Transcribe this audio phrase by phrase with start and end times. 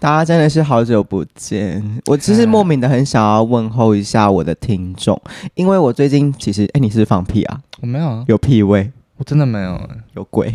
[0.00, 5.20] 大家真的是好久不见，我其实莫名的很想要问候一下我的听众，
[5.54, 7.60] 因为我最近其实，哎、欸，你是不是放屁啊？
[7.80, 10.54] 我没有啊，有屁味，我真的没有，有鬼。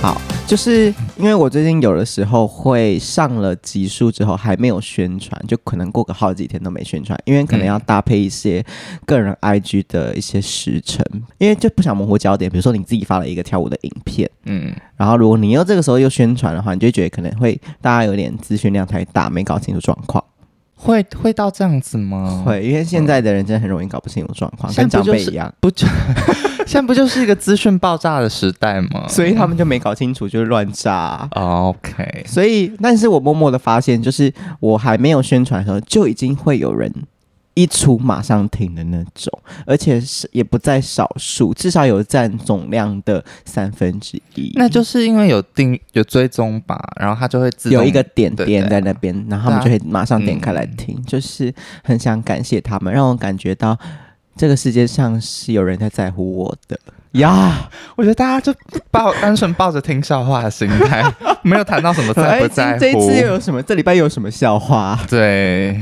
[0.00, 0.31] 好。
[0.52, 8.62] 就是因为我最近有的时候会上了集数之后还没有宣传，就可能过个好几天都没宣传，因为可能要搭配一些
[9.06, 11.02] 个人 IG 的一些时辰，
[11.38, 12.50] 因为就不想模糊焦点。
[12.50, 20.22] 比如说你自己发了一个跳舞的影片，嗯，然后如果你又这个时候又宣传的话，你就觉得可能会大家有点资讯量太大，没搞清楚状况。
[20.82, 22.42] 会会到这样子吗？
[22.44, 25.86] 会，因为现在的人真的很容易搞不清楚状况，嗯、跟长辈一样，不就
[26.66, 29.06] 现在不就是一个资讯爆炸的时代吗？
[29.08, 31.28] 所以他们就没搞清楚，就是乱炸。
[31.32, 36.92] OK，所以，但是我默默的发现，就是我还没有宣传的时候，就已经会有人。
[37.54, 39.32] 一出马上停的那种，
[39.66, 44.52] 而且是也不在少数，至少有占总量的三分之一。
[44.56, 51.52] 那就是因为有定有追踪吧，然后它就会自有一个点点在那边，然后他们就会马上点开来听，嗯、就是
[51.84, 53.78] 很想感谢他们，让我感觉到
[54.36, 56.78] 这个世界上是有人在在乎我的。
[57.12, 58.54] 呀，我觉得大家就
[58.90, 61.04] 抱单纯抱着听笑话的心态，
[61.42, 62.78] 没有谈到什么在不在乎。
[62.80, 63.62] 这次又有什么？
[63.62, 64.98] 这礼拜又有什么笑话？
[65.10, 65.78] 对，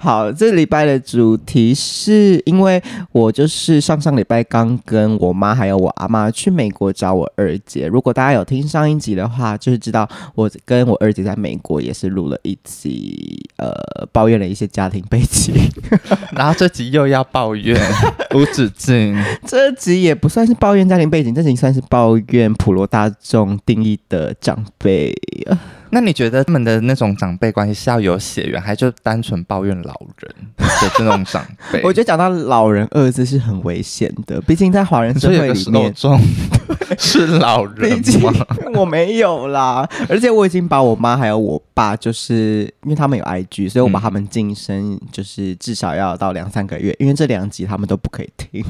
[0.00, 7.86] 好，这礼拜的主题是因为我就是上上礼拜刚跟我妈还有我阿妈去美国找我二姐。
[7.86, 13.70] 如果大家有听上一集的话，就是知道我跟我二姐在美国也是录了一集，呃，
[14.12, 15.54] 抱怨了一些家庭背景，
[16.32, 17.78] 然后这集又要抱怨
[18.34, 19.14] 无止境。
[19.46, 20.69] 这集也不算是抱。
[20.70, 25.12] 抱怨家庭背景，这已经算是抱怨普罗大众定义的长辈。
[25.90, 31.82] 那你觉得他们的那种长辈关系是要有血缘，还是就单纯抱怨老人的这种长辈？
[31.82, 35.92] 我觉得讲到“老人”二字是很危险的，毕竟在华人社会里面，
[36.96, 38.32] 是老人吗？
[38.78, 48.64] 我没有啦，而且我已经把我妈还有我爸，就是因为他们有 IG，所以我把他们晋升，就是至少要到两三个月，因为这两集他们都不可以听。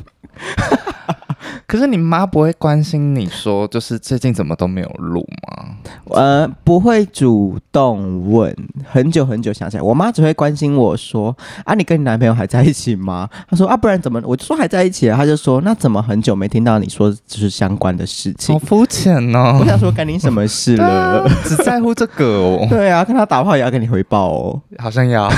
[1.70, 5.66] 可是你妈不会关心你说，就是最近怎么都没有录吗？
[6.06, 8.52] 呃，不会主动问，
[8.84, 15.16] 很久很久想起来，我妈只会关心我说：“啊，你跟你男朋友还在一起吗？” 她说：“啊，不然怎么？”我就说还在一起啊。
[15.16, 19.58] 她就说：“那怎么很久没听到你说就是相关的事情？”好肤浅哦！
[19.60, 20.84] 我想说，干你什么事了？
[21.22, 22.66] 啊、 只在乎这个哦？
[22.68, 25.30] 对啊，看他打炮也要跟你回报哦，好像要。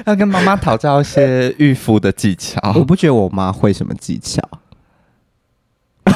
[0.06, 2.60] 要跟妈妈讨教一些驭夫的技巧。
[2.74, 4.42] 我不觉得我妈会什么技巧。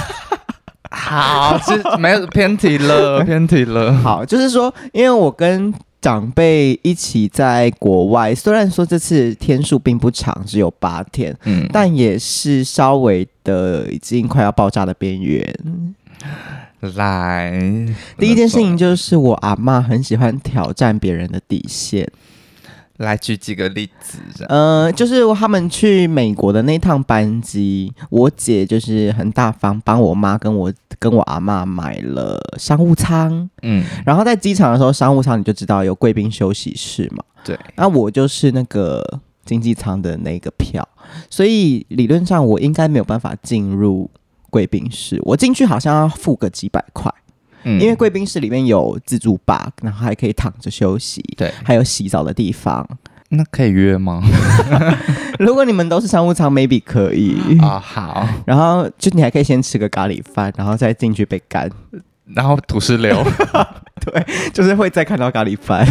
[0.90, 3.92] 好，是没有偏题了， 偏题了。
[3.98, 15.54] 好，就是说，因为我跟长辈一起在国外，虽然说这次天数并不长，只有八天，嗯，但也是稍微的已经快要爆炸的边缘。
[16.94, 17.50] 来，
[18.18, 22.06] 第一件事情就是我阿嬷很喜欢挑战别人的底线。
[22.98, 24.18] 来举几个例子，
[24.48, 39.02] 呃，就是他们去美国的那趟班机，我姐就是很大方，帮我妈跟我跟我阿嬷买了商务舱，嗯，然后在机场的时候，商务舱你就知道有贵宾休息室嘛，对，那我就是那个
[39.44, 40.88] 经济舱的那个票，
[41.28, 44.08] 所以理论上我应该没有办法进入
[44.50, 47.12] 贵宾室，我进去好像要付个几百块。
[47.64, 52.86] 嗯，因为贵宾室里面有自助吧，然后还可以躺着休息，对，还有洗澡的地方。
[53.30, 54.22] 那可以约吗？
[55.40, 57.80] 如果你们都是商务舱，maybe 可以啊。
[57.80, 61.68] 好，然后就你还可以先吃个咖喱饭，然后再进去被干，
[62.26, 63.24] 然后土石流。
[64.04, 65.84] 对，就是会再看到咖喱饭。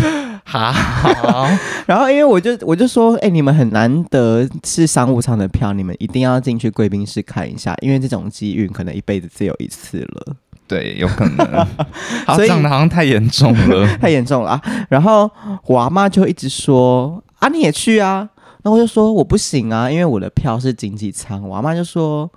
[0.45, 1.49] 好， 好，
[1.85, 10.35] 然后因为我就我就说，哎、欸，你们很难得是商务舱的票，你们一定要进去贵宾室看一下，因为这种机遇可能一辈子只有一次了。
[10.73, 11.67] 对，有可能，
[12.35, 14.61] 所以长得好像太严重了， 太严重了啊！
[14.89, 15.29] 然后
[15.65, 18.27] 我阿妈就一直说：“啊，你也去啊？”
[18.65, 22.27] 那我就说：“我不行啊，因为我的票是经济舱。”我阿妈就说：“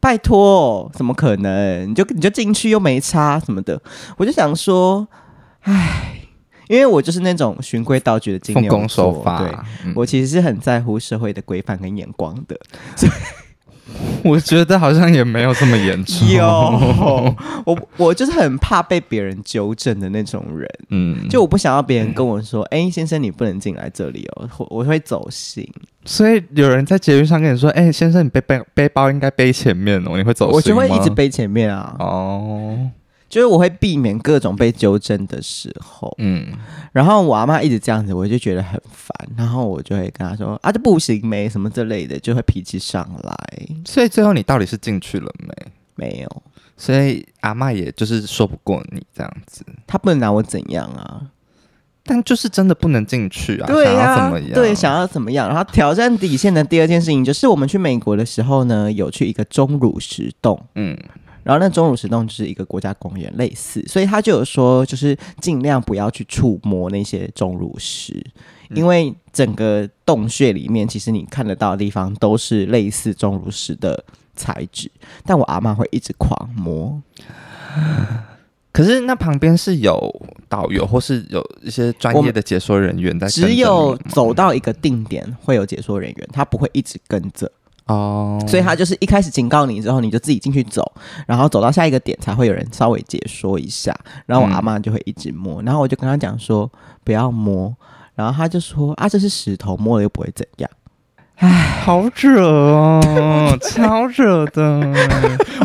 [0.00, 1.88] 拜托，怎么可能？
[1.88, 3.80] 你就你就进去又没差什么的。”
[4.18, 5.06] 我就想说
[5.62, 6.20] ：“唉，
[6.68, 9.22] 因为我就是那种循规蹈矩的金牛座。
[9.38, 9.54] 对，
[9.84, 12.58] 嗯，我其实是很在乎社会的规范跟眼光的。”
[12.96, 13.12] 所以
[14.24, 16.28] 我觉得好像也没有这么严重。
[16.30, 16.44] 有，
[17.66, 20.68] 我我就是很怕被别人纠正的那种人。
[20.88, 25.68] 嗯，就我不想要别人跟我说：“哎、嗯欸，先生，你不能进来这里哦。”我我会走心。
[26.06, 30.54] 所以有人在节目上跟你说：“哎、欸，先生，你背背背包应该背前面哦。”你会走心？
[30.56, 31.94] 我就会一直背前面啊。
[31.98, 32.76] 哦，
[33.34, 36.14] 就是我会避免各种被纠正的时候。
[36.18, 36.46] 嗯，
[36.92, 39.12] 然后我阿妈一直这样子，我就觉得很烦。
[39.36, 43.34] 然后我就会跟她说啊，这不行没什么之类的，就会脾气上来。
[43.84, 45.72] 所以最后你到底是进去了没？
[45.96, 46.42] 没有。
[46.76, 51.20] 所以阿妈也就是说不过你这样子，她不能拿我怎样啊？
[52.04, 53.66] 但就是真的不能进去啊！
[53.66, 54.52] 对呀、啊，想要怎么样？
[54.52, 55.48] 对，想要怎么样？
[55.48, 60.96] 然后挑战底线的第二件事情就是我们去美国的时候呢，有去一个钟乳石洞，嗯，
[61.44, 68.12] 然后那钟乳石洞就是一个国家公园类似，所以他就有说，就是尽量不要去触摸那些钟乳石，
[68.70, 74.04] 嗯、因为整个洞穴里面其实你看得到的地方都是类似钟乳石的
[74.34, 74.90] 材质，
[75.24, 77.00] 但我阿嬷会一直狂摸。
[78.72, 79.96] 可是那旁边是有
[80.48, 83.28] 导游，或是有一些专业的解说人员在。
[83.28, 87.48] 只有走到一个定点会有解说人员，他不会一直跟着
[87.86, 88.42] 哦。
[88.46, 90.92] 所以他就是一开始警告你之后，你就自己进去走，
[91.26, 93.94] 然后走到下一个点才会有人稍微解说一下。
[94.26, 96.70] 然后我阿妈就会一直摸，然后我就跟他讲说
[97.02, 97.74] 不要摸，
[98.14, 100.70] 然后他就说啊，这是石头，摸了又不会怎样。
[101.36, 101.48] 唉，
[101.82, 104.62] 好惹哦， 超惹的。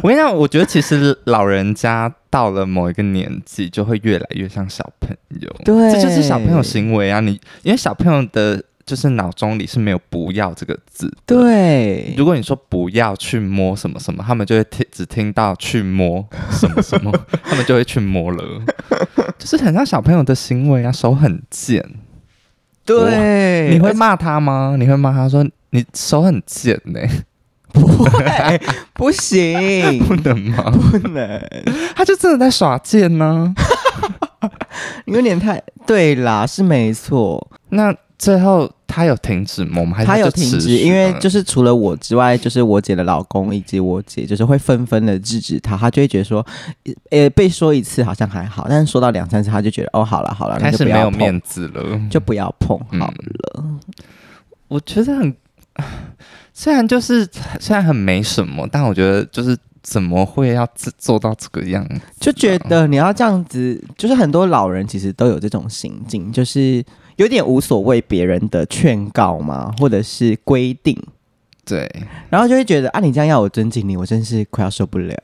[0.01, 5.47] 我跟你讲，我觉得其实老人家到了某一个年纪，就会越来越像小朋友。
[5.63, 7.19] 对，这就是小朋友行为啊。
[7.19, 11.15] 你因为小朋友的，就是脑中里是没有“不要”这个字。
[11.27, 17.11] 对，如果你说不要去摸什么什么，他们就会听只听到去摸什么什么，
[17.45, 18.43] 他们就会去摸了。
[19.37, 21.87] 就是很像小朋友的行为啊，手很贱。
[22.83, 24.75] 对，你会骂他吗？
[24.79, 25.45] 你会骂他说？
[25.69, 27.09] 你手很贱呢、欸，
[27.71, 28.61] 不会，
[28.93, 30.63] 不行，不能吗？
[30.71, 31.39] 不能，
[31.95, 33.53] 他就真的在耍贱呢，
[35.05, 37.51] 有点太对啦，是没错。
[37.69, 39.79] 那最后他有停止吗？
[39.79, 46.45] 我们还是他有停止，因为就是除了我之外，就是我姐的老公以及我姐，就是会纷纷的制止他，他就会觉得说，
[47.09, 53.63] 呃，被说一次好像还好，但是说到两三次，他就觉得哦，好了好了，开始没有面子了，就不要碰好了。
[53.63, 53.79] 嗯、
[54.67, 55.35] 我觉得很。
[56.53, 57.25] 虽然就是
[57.57, 60.67] 虽然很没什么，但我觉得就是怎么会要
[60.97, 62.01] 做到这个样子？
[62.19, 66.83] 就觉得你要这样子，就是很多老人其实都有这种行径，就是
[67.19, 70.97] 有点无所谓别人的劝告嘛，或者是规定，
[71.65, 71.85] 对，
[72.29, 75.17] 然后就会觉得啊，你这样要我尊敬你，我真是快要受不了。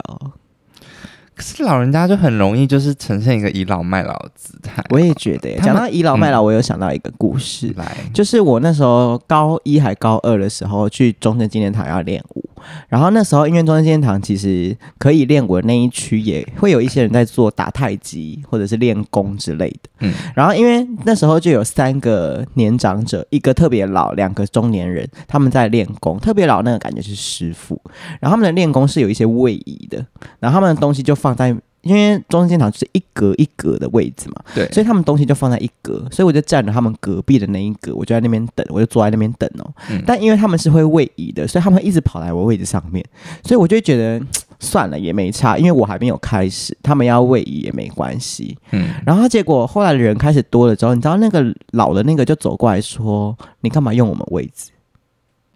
[1.35, 4.83] 可是老人家就很容易就是呈现一个倚老卖老的姿态。
[4.89, 12.49] 我也觉得，讲到倚老卖老，我有想到一个故事，来、嗯，就是我那时候高一还高二的时候去中正纪念堂要练舞。
[12.89, 19.89] 然后那时候，因为中正纪念堂其实可以练舞的那一区，也会有一些人在做打太极或者是练功之类的。
[19.99, 26.19] 嗯，然后因为那时候就有三个年长者，一个特别老，两个中年人，他们在练功。
[26.19, 27.79] 特别老那个感觉是师傅，
[28.19, 30.03] 然后他们的练功是有一些位移的，
[30.39, 31.55] 然后他们的东西就放在。
[31.85, 39.71] 因为中正纪念堂就是一格一格的位置嘛，对，所以他们东西就放在一格，所以我就站了他们隔壁的那一格，我就在那边等，我就坐在那边等哦。
[39.91, 43.05] 嗯、但因为他们是会位移的，所以他们一直跑来我位置上面，
[43.43, 44.19] 所以我就觉得
[44.59, 48.57] 算了也没差，因为我还没有开始，他们要位移也没关系。
[48.71, 54.71] 嗯，然后结果后来的人开始多了之后，你知道那个老的那个就走过来说：“你干嘛用我们位置？”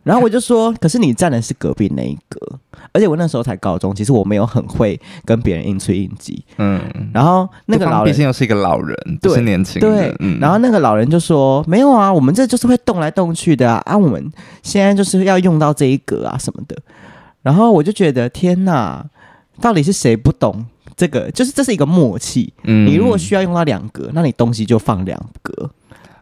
[0.10, 2.40] 然后我就说：“可是你站的是隔壁那一格，
[2.92, 6.82] 而且我那时候才高中，其实我没有很会跟别人应催应急。”嗯，
[7.14, 9.92] 然后那个老人毕竟又是一个老人，对，是年轻人。
[9.92, 14.32] 对，嗯、然后那个老人就说：“没有啊，我们这就是会动来动去的啊，啊，我们
[14.64, 16.76] 现在就是要用到这一格啊什么的。”
[17.44, 19.06] 然后我就觉得天哪，
[19.62, 20.66] 到底是谁不懂
[20.98, 21.30] 这个？
[21.30, 22.52] 就是这是一个默契。
[22.64, 25.70] 嗯，你如果需要用到两格，那你东西就放两格。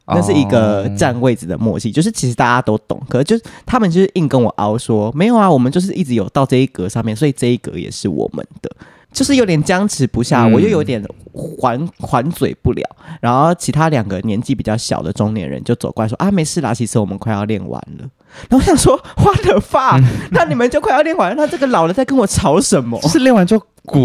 [0.08, 8.72] 那是一个占位置的默契，就是其实大家都懂，可是就是他们就是硬跟我凹说没有啊，我们就是一直有到这一格上面，所以这一格也是我们的，
[9.12, 12.84] 就是有点僵持不下，我又有点还还嘴不了，
[13.20, 18.08] 然后其他两个年纪比较小的中年人就走过来说啊，没事啦，其实我们快要练完了。
[18.50, 20.04] 然后我想说，What the fuck？
[20.32, 23.00] 那你们就快要练完了，那这个老了在跟我吵什么？
[23.02, 23.62] 就是练完就。
[23.90, 24.04] 滚！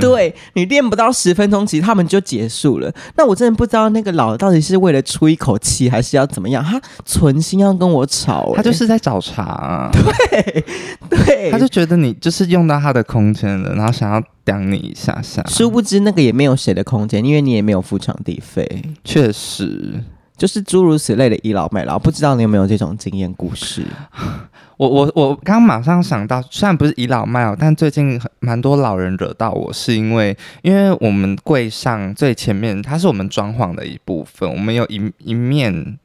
[0.00, 2.90] 对，你练不到十分钟，其实他们就结束了。
[3.14, 6.64] 那我真的不知道那个老的到底是为了出一口气，还是要怎么样？
[6.64, 9.90] 他存心要跟我吵，欸，他就是在找茬，啊。
[9.92, 10.64] 对
[11.10, 15.44] 对，他就觉得你就是用到他的空间了，然后想要刁你一下下。
[15.46, 18.66] 殊不知那个也没有谁的空间，因为你也没有付场地费。
[19.04, 20.02] 确实，
[20.42, 21.96] 就是诸如此类的倚老卖老。
[21.96, 23.86] 不知道你有没有这种经验故事？
[24.76, 35.96] 我我我刚马上想到，虽然不是倚老卖老，但最近蛮多老人惹到我，是因为因为我们柜上最前面，它是我们装潢的一部分，我们有一一面，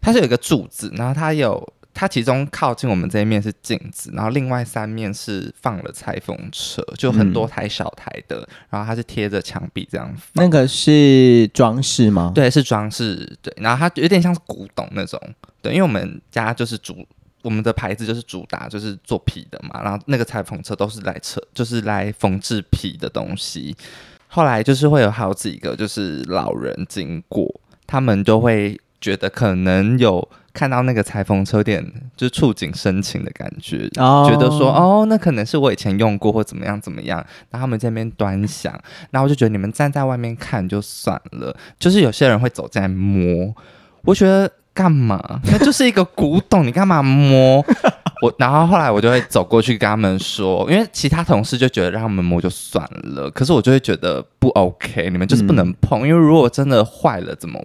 [0.00, 1.62] 它是有一个柱子，然后它有
[1.94, 10.10] 它其中靠近我们这一面是镜子，然后另外三面是放了裁缝车，就很多台小台的，嗯、然后它是贴着墙壁这样。
[10.32, 12.32] 那个是装饰吗？
[12.34, 13.38] 对，是装饰。
[13.42, 15.20] 对，然后它有点像是古董那种。
[15.60, 17.06] 对，因为我们家就是主，
[17.42, 23.76] 我们的牌子就是主打就是做皮的嘛，然后那个裁缝车都是来车，就是来缝制皮的东西。
[24.28, 30.26] 后来就是会有好几个就是老人经过，他们就会觉得可能有。
[30.52, 31.84] 看到那个裁缝车店，
[32.16, 34.28] 就触景生情的感觉，oh.
[34.28, 37.18] 觉得说哦，那可能是我以前用过或怎么样怎么样。
[37.50, 38.72] 然后他们在那边端详，
[39.10, 43.54] 然后我就觉得你们站在外面看就算了，就是有些人会走进来摸，
[44.02, 45.40] 我觉得干嘛？
[45.44, 47.64] 那就是一个古董，你干嘛摸？
[48.22, 57.58] 我然后后来我就会走过去跟他们说，因为其他同事就觉得让他们摸就算了，可是我就会觉得不 OK，你们就是不能碰，嗯、因为如果真的坏了怎么？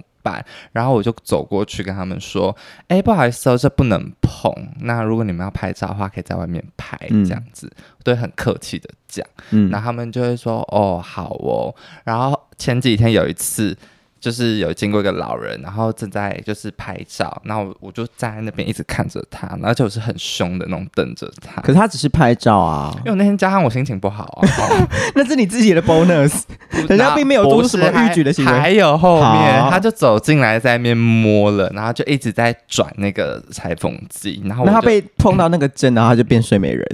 [0.72, 2.56] 然后我就走过去跟他们说
[2.88, 4.52] ：“哎，不好意思哦，这不能碰。
[4.82, 9.26] 那如果你们要拍照的话，可以在外面拍，这样子，嗯、对，很客气的讲。
[9.52, 11.76] 嗯，然后他们就会说：哦，好哦。
[12.04, 13.78] 然后前几天有一次。”
[14.20, 21.62] 就是有经过一个老人，然后正在就是拍照，然后我就站在那边一直看着他，而且我是很凶的那种瞪着他。
[21.62, 24.48] 可是他只是拍照啊，因为我那天加上我心情不好啊，
[25.16, 26.42] 那是你自己的 bonus，
[26.90, 28.52] 人家并没有做出什么逾矩的行为。
[28.52, 36.86] 还有后面他就走进来在那边摸了，然后就一直在转那个裁缝机，然后那他被碰到那个针，然后他就变睡美人。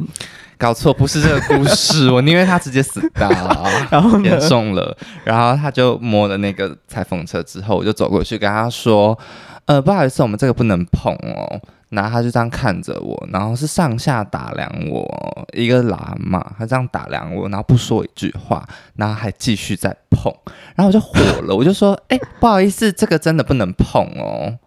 [0.64, 3.30] 搞错，不是这个故事，我宁愿他直接死掉，
[3.92, 9.20] 然后严重了，然后他就摸了那个裁缝车之后，我就走过去跟他说
[9.68, 11.60] ：“呃，不好意思，我们这个不能碰哦。”
[11.92, 15.06] 然后他就这样看着我，然后是上下打量我，
[15.52, 18.66] 一个喇嘛，他这样打量我，然后不说一句话，
[18.96, 20.34] 然后还继续在碰，
[20.76, 24.58] 然后我就火了，我就说：“哎，不好意思，这个真的不能碰哦，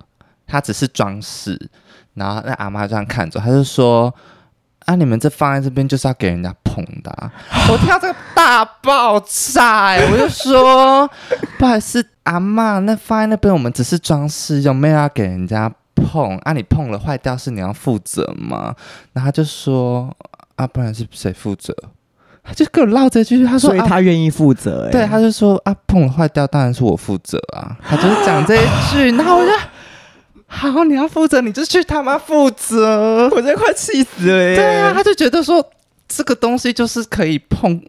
[0.47, 1.71] 它只是装饰。”
[2.12, 4.15] 然后那阿嬷这样看着，他就说。
[4.87, 4.95] 啊！
[4.95, 7.31] 你们这放在这边就是要给人家碰的，啊，
[7.71, 11.09] 我听到这个大爆炸，欸，我就说
[11.59, 16.38] 不好意思，阿嬷，那放在那边我们只是装饰，用没有要给人家碰？
[16.38, 18.75] 啊，你碰了坏掉是你要负责吗？
[19.12, 20.16] 然后他就说
[20.55, 21.75] 啊，不然是谁负责？
[22.45, 29.50] 他就跟我唠这句，他说，所以他愿意负责，欸，对，他就说啊，碰了坏掉当然是我负责啊，他就是讲这一句， 然后我就。
[30.47, 33.29] 好，你要负责，你就去他妈负责！
[33.35, 34.57] 我真快气死了耶！
[34.57, 35.65] 对啊，他就觉得说
[36.09, 37.81] 这个东西就是可以碰。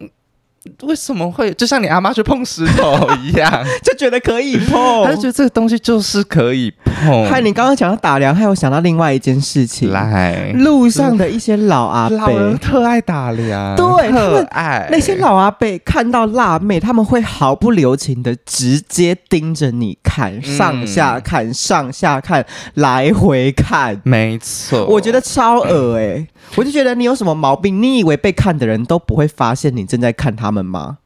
[0.82, 3.50] 为什么会就像你阿妈去碰石头一样，
[3.82, 5.04] 就觉得可以碰？
[5.04, 7.26] 他就觉得这个东西就是可以碰。
[7.26, 9.90] 害你刚刚讲到打量，害我想到另外一件事情。
[9.90, 23.98] 来，路上的一些老阿伯，老人特爱打量，对，特爱那些老阿伯看到辣妹，他们会毫不留情的直接盯着你看，上下看，上下看，来回看。
[24.04, 27.80] 没错，我觉得超恶哎、欸，我就觉得你有什么毛病？
[27.80, 30.64] 你以为被看的人都不会发现你正在看他们？
[30.64, 30.98] 吗？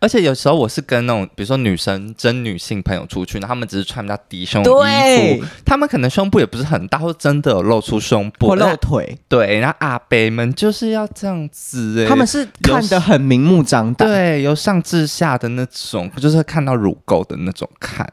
[0.00, 9.18] 而且有时候我是跟那种，比如说女生真女性朋友出去，那他们只是穿比较低胸的衣服，他们可能胸部也不是很大，或真的有露出胸部或露腿。
[9.28, 18.10] 对，然后阿伯们就是要这样子，他们是看得很明目张胆，对，由上至下的那种，就是看到乳沟的那种看。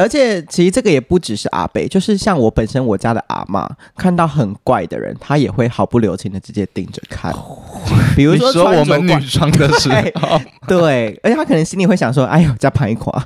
[0.00, 7.34] 而且其实这个也不只是阿北，就是像我本身我家的阿妈，看到很怪的人，她也会毫不留情的直接盯着看。
[8.16, 9.90] 比如说，说我们女装的时
[10.20, 13.24] 候，对，而且她可能心里会想说：“哎呦，加盘一垮。”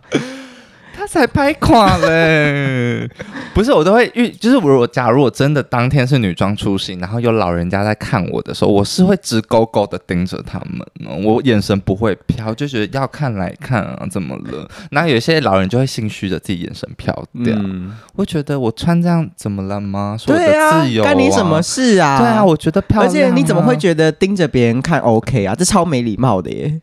[1.05, 3.07] 他才拍垮嘞，
[3.53, 14.67] 不是我都会遇，就是我假如我真的当天是女装出行，然后有老人家在看我的时候，我是会直勾勾的盯着他们，我眼神不会飘，就觉得要看来看啊，怎么了？
[14.93, 17.13] 那有些老人就会心虚的自己眼神飘
[17.45, 20.17] 掉，嗯、我觉得我穿这样怎么了吗？
[20.19, 22.19] 说我的自由、啊，干、啊、你什么事啊？
[22.19, 25.55] 对啊，我觉得漂亮、啊，而且你怎么会觉得盯着别人看 OK 啊？
[25.55, 26.81] 这超没礼貌的耶。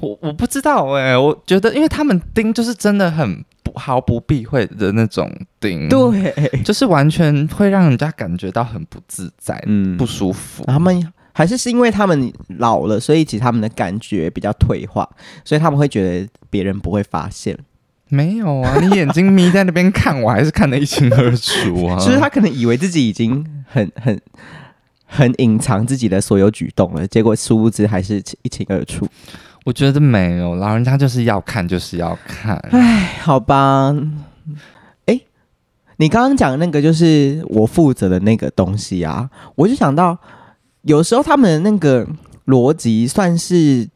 [0.00, 5.30] 我我不知道哎、欸，我觉得因为他们盯就是真的很不毫不避讳的那种
[5.60, 10.64] 盯，对，就是完全会让人家感觉到很不自在，嗯，不舒服。
[10.64, 15.08] 他们还是是因为他们老了，所以其实他们的感觉比较退化，
[15.44, 17.56] 所以他们会觉得别人不会发现。
[18.08, 21.96] 没有啊，你眼睛眯在那边看，我还是看得一清二楚啊。
[22.04, 24.20] 就是他可能以为自己已经很很
[25.06, 29.06] 很隐藏自己的所有举动了，结果殊不知还是一清二楚。
[29.64, 32.56] 我觉得没有，老人家就是要看，就是要看。
[32.72, 33.94] 哎，好吧。
[35.06, 35.20] 哎，
[35.98, 40.16] 你刚刚讲那个就是我负责的那个东西啊，我就想到，
[40.82, 42.06] 有时候他们的那个
[42.46, 43.86] 逻辑算是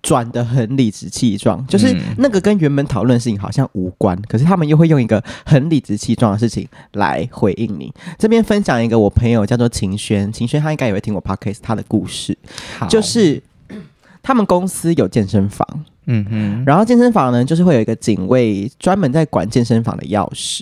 [0.00, 7.92] 转的很理直气壮，就是那个跟原本讨论的事情好像无关，可是他们又会用一个很理直气壮的事情来回应你。
[8.18, 12.38] 这边分享一个我朋友叫做秦轩，秦轩他应该也会听我 podcast 他的故事，
[12.88, 13.42] 就是
[14.22, 15.66] 他们公司有健身房，
[16.06, 20.60] 嗯嗯，然后健身房呢，就是会有一个警卫专门在管健身房的钥匙。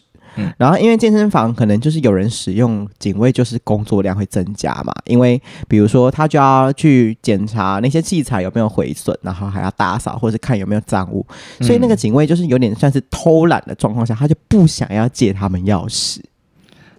[0.56, 4.94] 然后，因为健身房可能就是有人使用，警卫就是工作量会增加嘛。
[5.04, 11.26] 因为比如说他就要去检查那些器材有没有毁损，然后还要打扫或者是看有没有脏物，
[11.60, 16.20] 所以那个警卫就是有点算是偷懒的状况下，他就不想要借他们钥匙。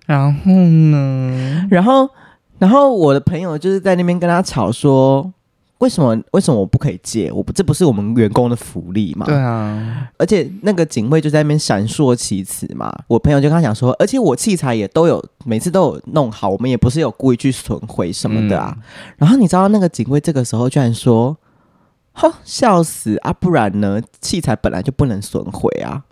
[0.05, 1.65] 然后呢？
[1.71, 2.09] 然后，
[2.57, 5.31] 然后我的朋友就是在那边跟他吵说。
[5.79, 7.31] 为什么为什么我不可以借？
[7.31, 9.25] 我不这不是我们员工的福利吗？
[9.25, 12.93] 对啊，而且那个警卫就在那边闪烁其词嘛。
[13.07, 18.75] 我朋友就跟他讲说，而且我器材也都有，每次都有弄好，我们也不是有故意去损毁什么的啊。
[18.75, 18.83] 嗯、
[19.17, 21.37] 然后你知道那个警卫这个时候居然说
[22.11, 23.31] ：“哈，笑死啊！
[23.31, 24.01] 不然呢？
[24.19, 26.03] 器材本来就不能损毁啊。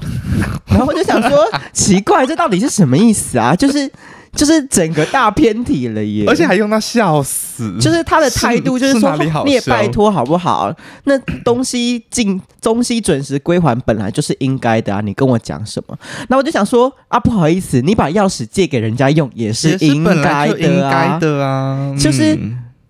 [0.68, 1.38] ”然后我就想说，
[1.72, 3.56] 奇怪，这到底是什么意思啊？
[3.56, 3.90] 就是。
[4.32, 10.74] 就是整个大偏题了耶，而且还用到笑死，就是他的态度就是说，你也拜托好不好？
[11.04, 15.98] 那东西进东西准时归还本来就是应该的啊，你跟我讲什么？
[16.28, 22.38] 那我就想说啊，不好意思，你把钥匙借给人家用也是应该的啊，应该的啊，就是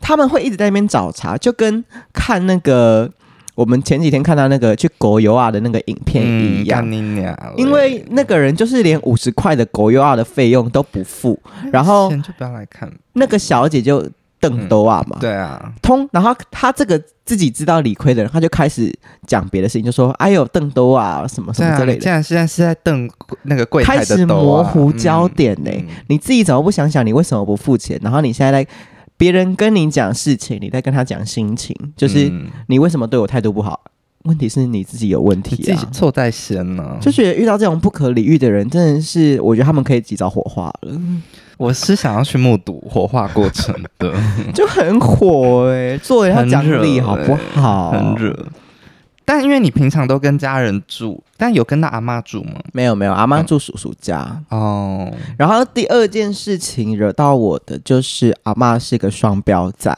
[0.01, 3.11] 他们会一直在那边找茬，就跟看那个。
[3.57, 11.41] 我们前几天看到那个去狗油啊的那个影片一样，嗯、因为那个人就是连五十块的狗油啊的费用都不付，
[11.73, 12.93] 然后就不要来看。
[13.15, 14.07] 那个小姐就
[14.39, 18.95] 瞪兜啊嘛、嗯，对啊，通，然后他这个自己知道理亏的人，他就开始
[19.27, 23.11] 讲别的事情，就说哎呦瞪兜啊什么什么之类的，现在现在是在瞪
[23.45, 27.99] 那个柜台的、啊、开始模糊焦点呢、欸，嗯、你自己怎么不想想你为什么不付钱？
[28.03, 28.71] 然后你现在在。
[29.17, 32.31] 别人跟你讲事情，你在跟他讲心情，就是
[32.69, 33.81] 你为什么对我态度不好？
[33.85, 36.99] 嗯、问题是你自己有问题啊，错在先呢、啊。
[37.01, 41.01] 就觉得遇到这种不可理喻的人，真的是我觉得他们可以及早火化了。
[41.57, 44.13] 我是想要去目睹火化过程的，
[44.53, 47.93] 就很火哎、欸，做一下讲理好不好？
[47.93, 48.47] 很热。
[49.27, 52.63] 但因为你平常都跟家人住，但有跟到阿妈住吗？
[52.73, 55.13] 没有没有，阿妈住叔叔家哦。
[55.37, 59.95] 然后第二件事情惹到我的就是阿妈是个双标仔。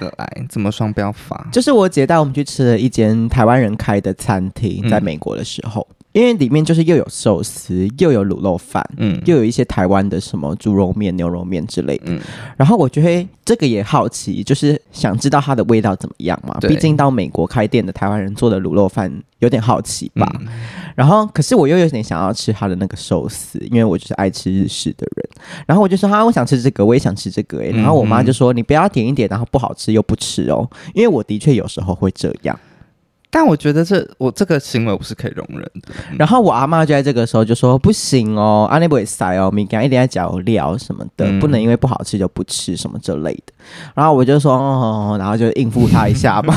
[0.00, 1.46] 来，怎么双标法？
[1.52, 5.86] 就是我姐带我们去吃了一间台湾人开的餐厅，在美国的时候。
[5.90, 12.04] 嗯因为里面就是又有寿司，又有卤肉饭，嗯，又有一些台湾的什么猪肉面、牛肉面之类的。
[12.06, 12.20] 嗯，
[12.56, 16.54] 然后我觉得这个也好奇，就是想知道它的味道怎么样嘛。
[16.60, 20.30] 毕竟到美国开店的台湾人做的卤肉饭有点好奇吧。
[20.40, 20.48] 嗯，
[20.94, 25.28] 然后可是我又有点想要吃他的那个寿司，因为我就是爱吃日式的人。
[25.66, 27.70] 然后我就说哈，我想吃这个，我也想吃这个诶。
[27.70, 32.58] 然后我妈就说，你不要点一点，然后不好吃又不吃哦，因为我的确有时候会这样。
[33.34, 35.94] 但我觉得这我这个行为我是可以容忍的。
[36.18, 43.54] 然后我阿妈就在这个时候就说：“不行哦，阿内不会塞哦，米干一定要加料什么的，嗯、不能因为不好吃就不吃什么之类的。”
[43.96, 46.54] 然后我就说：“哦，然后就应付他一下吧。”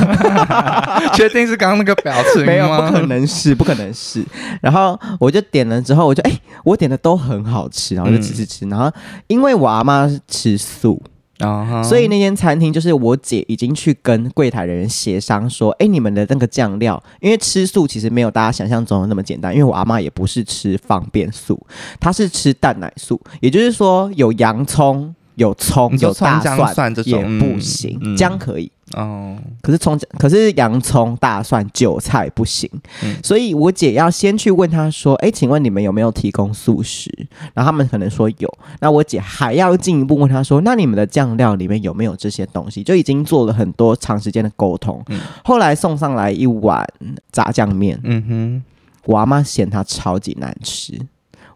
[1.15, 2.45] 确定是刚刚那个表情吗？
[2.45, 4.21] 没有，不可能是，不可能是。
[4.61, 8.65] 然后我就点了之后，我就哎、欸，我点的都很好吃，然后就吃吃吃。
[8.65, 8.91] 嗯、然后
[9.27, 11.01] 因为我阿妈吃素。
[11.39, 11.83] Uh huh.
[11.83, 21.59] 所以那间餐厅就是我姐已经去跟柜台的人协商说，哎，你们的那个酱料，因为吃素其实没有大家想象中的那么简单，因为我阿妈也不是吃方便素，
[21.99, 25.13] 她是吃蛋奶素，也就是说有洋葱。
[25.35, 26.39] 有葱，有大
[26.73, 29.35] 蒜，这种也不行，姜可以哦。
[29.61, 32.69] 可是葱，可是洋葱、大蒜、韭菜不行。
[33.03, 37.11] 嗯、所以我姐要先去问他说：“哎，请问你们有没有提供素食？”
[37.53, 38.57] 然后他们可能说有。
[38.79, 45.03] 那我姐还要进一步问他说：“那你们的酱料里面有没有这些东西？”就已经做了很多长时间的沟通。
[45.09, 46.87] 嗯、后来送上来一碗
[47.31, 48.63] 炸酱面，嗯哼，
[49.05, 50.99] 我阿妈嫌它超级难吃。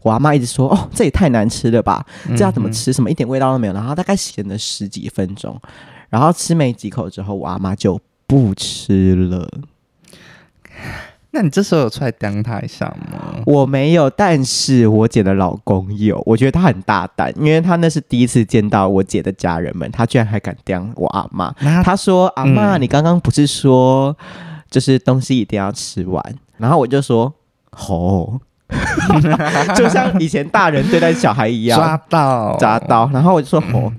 [0.01, 2.05] 我阿妈一直说：“哦，这也太难吃了吧！
[2.37, 2.93] 这要怎么吃？
[2.93, 5.59] 什么一点味道都没有。”然后大概咸了十几分钟，
[6.09, 9.49] 然后吃没几口之后，我阿妈就不吃了。
[11.31, 13.43] 那你这时候有出来当他一下吗？
[13.45, 16.19] 我没有，但是我姐的老公有。
[16.25, 21.51] 我觉得他很大胆，因为他那是第一次见到我姐的家人们，他居然还敢刁我阿妈。
[21.83, 24.17] 他，说：“阿妈，嗯、你刚刚不是说
[24.71, 26.23] 就是东西一定要吃完？”
[26.57, 27.31] 然后我就说
[27.71, 28.39] ：“吼。”
[29.75, 33.95] 就像以前大人对待小孩一样，抓到抓到，然后我就说吼，嗯、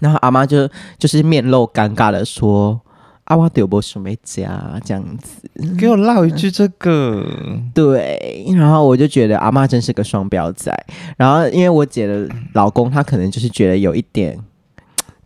[0.00, 2.80] 然后阿妈就就是面露尴尬的说
[3.24, 4.48] ：“阿妈丢波什么家
[4.84, 5.42] 这样子，
[5.76, 7.26] 给我唠一句这个。”
[7.74, 10.72] 对，然后我就觉得阿妈真是个双标仔。
[11.16, 14.38] 然后因为我姐的老公，他可能就是觉得有一点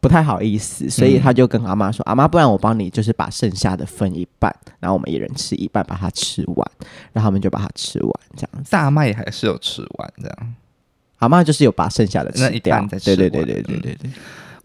[0.03, 6.71] 不太好意思，所以他就跟阿妈说：“阿妈，不然我帮你，就是把剩下的分一半，然后我们一人吃一半，把它吃完。”
[7.15, 8.65] 然后他们就把它吃完，这样。
[8.69, 10.55] 但阿妈也还是有吃完，这样。
[11.19, 12.85] 阿妈就是有把剩下的吃掉。
[12.91, 14.11] 对对对对对对对。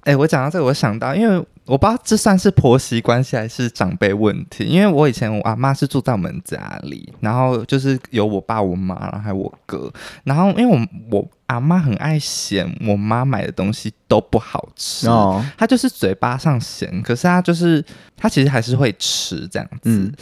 [0.08, 4.64] 哎、欸，我讲到这个，我想到，因为我不知道这算是婆媳关系还是长辈问题。
[4.64, 9.92] 因为我以前我阿妈是住在我们家里，然后就是有我爸、我妈，然后还有我哥。
[10.24, 10.80] 然后因为我
[11.12, 17.84] 我阿妈很爱嫌我妈买的东西都不好吃，哦，她就是嘴巴上嫌，可是她就是
[18.16, 19.90] 她其实还是会吃这样子。
[19.90, 20.14] 嗯、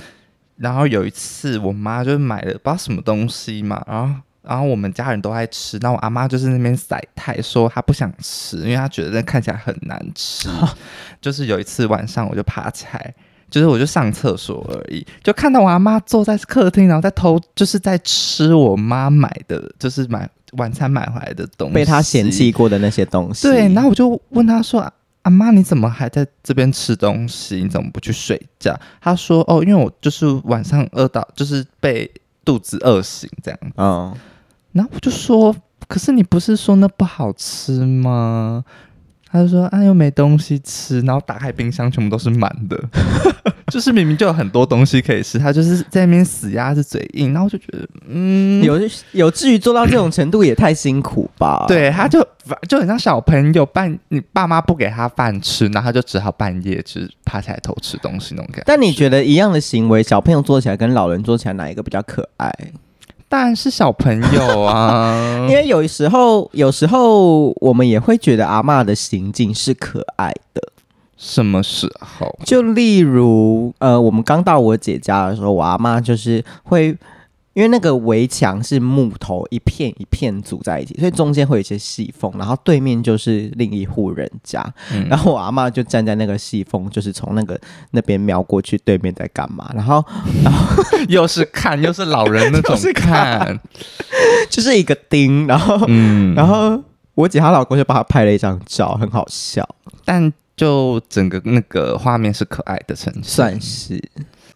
[0.57, 4.15] 然后有一次我妈就买了不知道什么东西嘛，然后。
[4.47, 10.49] 然后我们家人都爱吃，那我阿妈就是那边晒太，说她不想吃，因为她觉得那看起来很难吃。
[11.21, 13.13] 就是有一次晚上，我就爬起来，
[13.49, 23.47] 就是我就上厕所而已，就看到我阿妈坐在客厅，然后在偷，就是在吃我妈买的，就是买晚餐买回来的东西，被她嫌弃过的那些东西。
[23.47, 24.81] 对，然后我就问她说
[25.23, 27.55] ：“阿妈，你怎么还在这边吃东西？
[27.63, 32.09] 你怎么不去睡觉？”她说：“哦，因为我就是晚上饿到，就是被
[32.43, 34.13] 肚子饿醒这样。”嗯。
[34.75, 35.55] 然后我就说，
[35.87, 38.63] 可是你不是说那不好吃吗？
[39.31, 42.81] 他就说啊，又没东西吃，然后打开冰箱全部都是满的，
[43.67, 47.33] 就是明明就有很多东西可以吃，他就是在那边死鸭子嘴硬。
[47.33, 48.79] 然后我就觉得，嗯，有
[49.11, 51.65] 有至于做到这种程度也太辛苦吧？
[51.67, 52.25] 对，他就
[52.69, 58.63] 就很像小朋友半，你爸妈不给他饭吃，然后他就只好半夜就是爬起来偷吃东西那种感觉。
[58.65, 62.53] 但你觉得一样的行为，小朋友做起来跟老人做起来哪一个比较可爱？
[63.35, 65.13] 当然是小朋友啊，
[65.49, 70.61] 因为有时候，有时候我们也会觉得阿嬷的行径是可爱的。
[71.17, 72.33] 什么时候？
[72.45, 76.95] 就例如，呃，我们刚到我姐家的时候，我阿妈就是会。
[77.55, 87.57] 因为那个围墙是木头一片一片组在一起，所以中间会有一些细缝，然后对面就是另一户人家，嗯、然后我阿妈就站在那个细缝，就是从那个
[87.91, 89.71] 那边瞄过去，对面在干嘛？
[89.73, 90.03] 然后，
[90.43, 93.59] 然 后又是看又是老人那种看，看。
[94.51, 96.77] 就是一个钉，然后，嗯、然后
[97.13, 99.65] 我姐她老公就帮她拍了一张照，很好笑，
[100.03, 104.03] 但就整个那个画面是可爱的呈现，算是。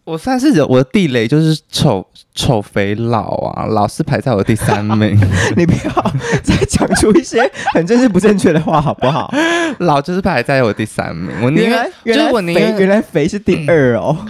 [0.04, 5.16] 我算是我的地雷，就是丑丑肥老啊，老是排在我的第三名。
[5.56, 7.40] 你不要再讲出一些
[7.74, 9.32] 很政治不正确的话，好不好？
[9.78, 11.30] 老就是排在我第三名。
[11.42, 14.26] 我宁愿就是我宁愿原来肥是第二哦。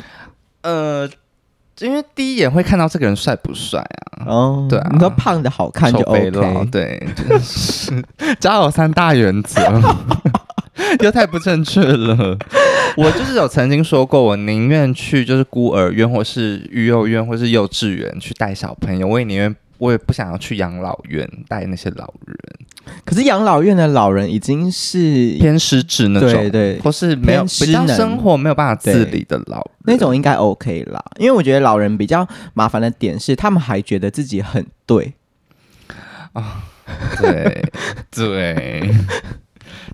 [0.62, 1.08] 呃，
[1.78, 3.80] 因为第一眼会看到这个人帅不帅
[4.18, 4.26] 啊？
[4.26, 6.30] 哦，对啊，你说胖的好看就 OK。
[6.70, 8.04] 对，就是
[8.38, 9.62] 加有三大原则。
[11.04, 12.38] 又太不正确了。
[12.96, 19.06] 我就是有曾经说过，我宁愿去就是孤儿院，或是育幼院，或是幼稚园去带小朋友。
[19.06, 22.36] 我也宁愿，我也不想要去养老院带那些老人。
[23.04, 31.00] 可是养老院的老人已经是偏失智那种，对对，或是没有比较生活没有办法自理的老人，那种应该 OK 啦。
[31.18, 35.12] 因为我觉得老人比较麻烦的点是，他们还觉得自己很对
[36.32, 36.64] 啊，
[37.20, 37.62] 对
[38.10, 38.90] 对。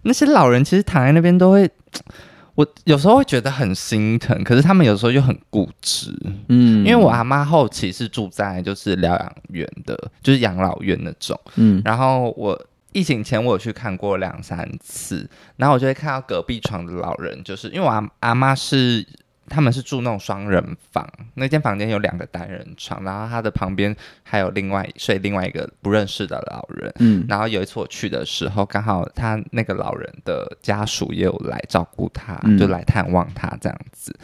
[0.03, 1.71] 那些老人其实躺在那边都会，
[2.55, 6.15] 我有时候会觉得很心疼，可是他们有时候又很固执，
[6.49, 12.61] 嗯，因为我阿妈后期是住在就是疗养院的，就是养老院那种，嗯，然后我
[12.93, 19.07] 疫情前我有去看过两三次，然后我就会看到隔壁床的老人，就是因为我阿阿妈是。
[19.49, 26.93] 他们是住那种双人房，那间房间有两个单人床，然后他的旁边还有另外睡另外一个不认识的老人。
[26.99, 34.15] 嗯，然后有一次我去的时候，刚好他那个老人的家属也有来照顾他，嗯、就来探望他这样子，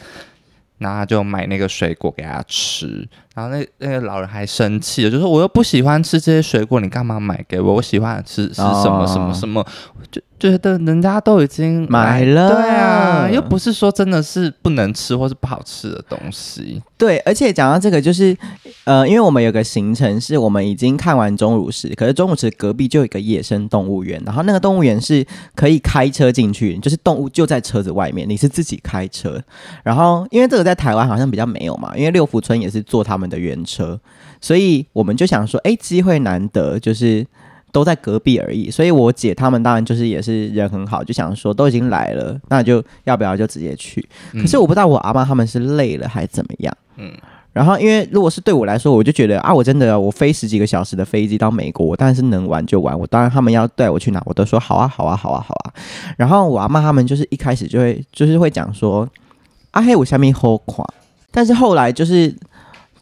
[0.77, 7.73] 然后他就买那个水果给他吃，然后那那个老人还生气了，就说我又不喜欢吃这些水果，你干嘛买给我？
[7.75, 9.65] 我喜欢吃是什么什么什么，
[10.11, 10.21] 就。
[10.39, 16.83] 觉得人家都已经买了，对啊，又不是说真的是不能吃或是不好吃的东西。
[16.97, 18.35] 对，而且讲到这个，就是
[18.83, 29.41] 呃，因为我们有个行程是我们已经看完钟乳石，可是钟乳石隔壁就有一个野生动物园，然后那个动物园是可以开车进去，就是动物就在车子外面，你是自己开车。
[29.81, 33.99] 然后因为这个在台湾好像比较没有嘛，因为六福村也是坐他们的原车，
[34.41, 37.25] 所以我们就想说，哎，机会难得，就是。
[37.73, 44.07] 都在隔壁而已，所以我姐他们当然就是也是人很好，就想说都已经来了，那就要不要就直接去？
[44.33, 46.77] 嗯、可是我不知道我阿妈他们是累了还是怎么样。
[46.97, 47.11] 嗯，
[47.51, 52.95] 然后因为如果是对我来说，我就觉得啊，我真的我飞十几个小时的飞机到美国，我当然是能玩就玩。
[52.99, 55.73] 我当然他们要带我去哪，我都说好啊，好啊，好啊，好啊。
[56.15, 59.09] 然后我阿妈他们就是一开始就会就是会讲说
[59.71, 60.85] 啊嘿，我下面好垮，
[61.31, 62.31] 但是后来就是。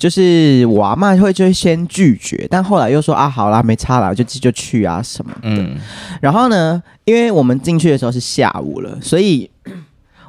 [0.01, 5.41] 就是我阿嬷会就会先拒绝，但后来又说啊，好啦，没差啦，就就去啊什么的。
[5.43, 5.77] 嗯、
[6.19, 9.47] 然后呢，因为我们进去的时候是下午了，所以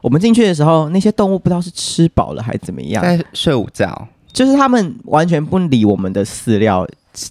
[0.02, 4.08] 我们进去的时候，那些动物不知道是吃饱了还是怎么样，在睡午觉。
[4.30, 6.86] 就是他们完全不理我们的饲料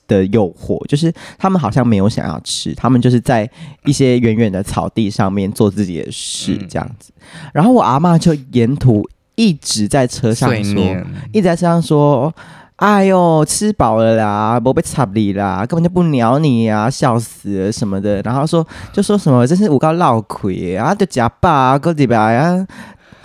[0.08, 3.47] 的诱惑，就是他们好像没有想要吃，他们就是在
[3.86, 7.13] 一些远远的草地上面做自己的事这样子。
[7.19, 10.98] 嗯、然后我阿嬷就沿途一直在车上说，
[11.32, 12.34] 一直在车上说
[12.78, 22.65] ：“哎呦，吃饱了啦，不被插你啦，根本就不鸟你呀、啊，笑死了什么的。”然后说就说什么这是五告闹亏啊，就假爸哥几百呀。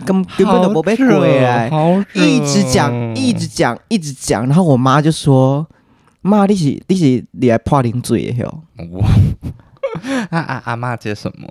[0.04, 1.70] 根根本都不被鬼来，
[2.12, 4.46] 一直讲，一直讲，一直讲。
[4.46, 5.66] 然后我妈就说
[6.20, 8.62] ：“妈，你是你是你来破零嘴哟。”
[10.28, 11.48] 阿 阿阿妈接什么？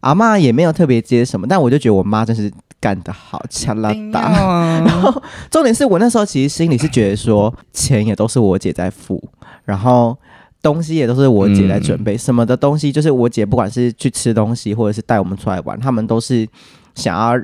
[0.00, 4.20] 阿妈也没有特别接什么，但我就觉得我妈真是干得好，恰啦大。
[4.20, 9.22] 啊、然后重点是我那时候其实心里是觉得说，钱也都是我姐在付，
[9.64, 10.16] 然后
[10.62, 16.48] 东西也都是我姐在准备，嗯、什么的东西就是我姐不管是去吃东西，或者是带我们出来玩，他们都是
[16.94, 17.40] 想要。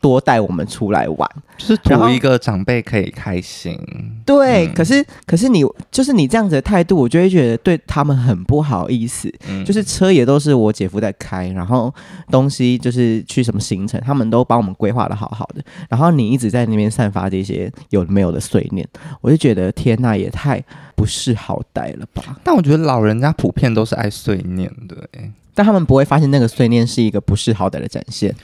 [0.00, 3.78] 多带我们出来玩，就是图一个长辈可以开心。
[4.26, 9.32] 对，嗯、可是可是你就是你这样子的态度，我就会觉得对他们很不好意思。
[9.48, 11.92] 嗯、就是车也都是我姐夫在开，然后
[12.30, 15.62] 东西就是去什么行程，他们都帮我们规划的好好的。
[15.88, 18.86] 然后你一直在那边散发这些有没有的碎念，
[19.20, 20.62] 我就觉得天呐，也太
[20.96, 22.40] 不识好歹了吧。
[22.42, 25.08] 但我觉得老人家普遍都是爱碎念的，
[25.54, 28.34] 但他们不会发现那个碎念是一个不识好歹的展现。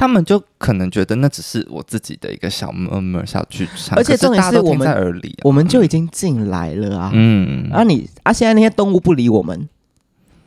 [0.00, 7.10] 他们就可能觉得那只是我自己的一个小 murmur 小剧场，而且重点是我们在耳里，我们就已经进来了啊。
[7.12, 9.68] 嗯，啊你啊，现在那些动物不理我们，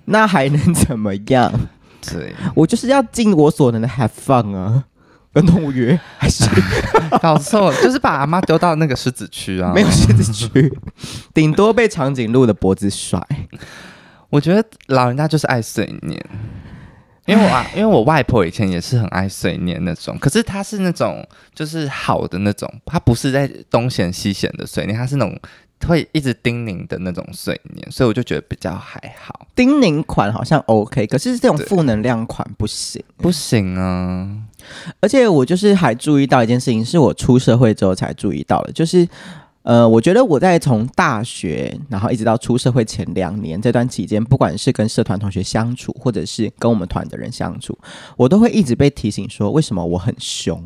[0.06, 1.54] 那还能怎么样？
[2.02, 4.86] 对，我就是要尽我所能的 have fun 啊，
[5.32, 6.46] 跟动物园还是
[7.22, 10.76] 搞错了，就是把阿妈丢到那个狮子区啊， 没有狮子区，
[11.32, 13.24] 顶多被长颈鹿的脖子甩。
[14.32, 16.20] 我觉得老人家就是爱碎念。
[17.26, 25.40] 因为我啊，因为我外婆以前也是很爱碎念那种，可是她是那种就是好的那种，她不是在东嫌西嫌的碎念，她是那种
[25.88, 29.48] 会一直叮咛的那种碎念，所以我就觉得比较还好。
[29.56, 34.30] 叮咛款好像 OK，可是这种负能量款不行，不行啊！
[35.00, 39.08] 而且我就是还注意到一件事情，是我出社会之后才注意到的，就是。
[39.64, 47.78] 呃，我觉得我在从大学，然后一直到出社会前两年这段期间，不管是跟社团同学相处，或者是跟我们团的人相处，
[48.18, 50.62] 我都会一直被提醒说，为什么我很凶。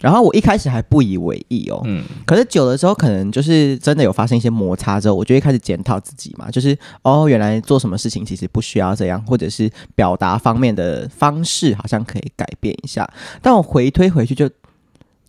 [0.00, 13.08] 然后我一开始还不以为意哦，嗯，可是久了之后，可能就是真的有发生一些摩擦之后，我就会开始检讨自己嘛，就是哦，原来做什么事情其实不需要这样，或者是表达方面的方式好像可以改变一下。
[13.40, 14.48] 但我回推回去就。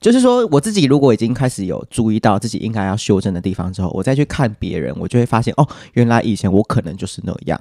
[0.03, 7.57] 就是说，我自己如果已经开始有注意到自己应该要修正的地方之后，我再去看别人，我就会发现哦，原来以前我可能就是那样。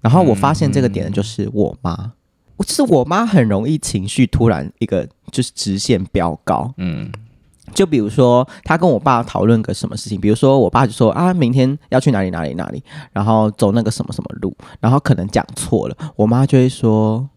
[0.00, 2.10] 然后我发现这个点就是我妈，
[2.56, 6.74] 我、是我妈很容易情绪突然一个就是直线飙高。
[6.78, 7.12] 嗯，
[7.72, 17.30] 就比如说她跟我爸讨论个什么事情，比如说我爸就说啊，明天要去哪里哪里哪里，然后走那个什么什么路，然后可能讲错了，我妈就会说。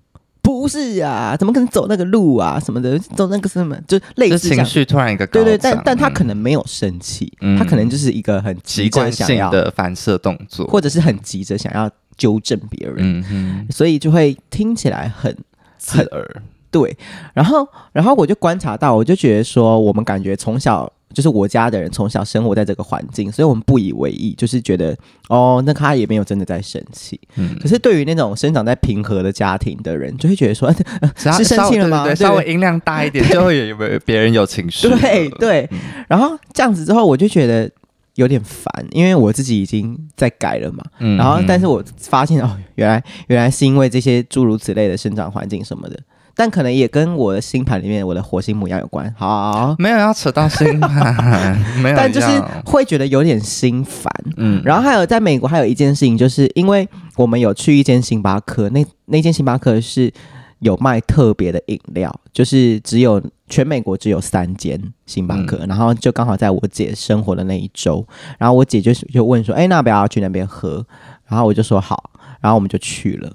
[0.47, 2.57] 不是、啊，怎么可能走那个路啊？
[2.57, 15.35] 什么的，走那个什么，就类似情绪突然一个高对对，但但他可能没有生气，嗯、他可能就是一个很急着想要的反射动作，或者是很急着想要纠正别人，嗯、所以就会听起来很
[15.77, 16.41] 刺耳。
[16.71, 16.97] 对，
[17.33, 20.89] 然后然后我就观察到，我就觉得说，我们感觉从小。
[21.13, 24.95] 就是我家的人从小生活在这个环境，所以我们不以为意，就是觉得
[25.29, 27.19] 哦，那他也没有真的在生气。
[27.35, 30.71] 嗯，可是对于那种生长在平和的家庭的人，就会觉得说，
[31.15, 32.03] 是生气了吗？
[32.03, 34.89] 对，稍微音量大一点，就会有别人有情绪。
[34.89, 35.69] 对对，
[36.07, 37.71] 然后这样子之后，我就觉得
[38.15, 40.83] 有点烦，因为我自己已经在改了嘛。
[40.99, 45.99] 嗯，然后但是我发现哦，原来原来是因为这些诸如此类的生长环境什么的。
[46.37, 49.11] 但可能也跟我的星盘里面我的火星母羊有关。
[49.17, 51.95] 好，没有要扯到星盘，没有。
[51.97, 52.27] 但就是
[52.63, 54.09] 会觉得有点心烦。
[54.37, 60.13] 嗯，然后还有在美国还有一件事情，就是因为我们有去一间星巴克，那那间星巴克是
[60.59, 63.19] 有卖特别的饮料，就是只有
[63.49, 68.05] 全美国只有三间星巴克，嗯、然后就刚好在我姐生活的那一周，
[68.37, 70.85] 然后我姐就就问说：“哎，那要不要去那边喝？”
[71.27, 73.31] 然后我就说好，然后我们就去了。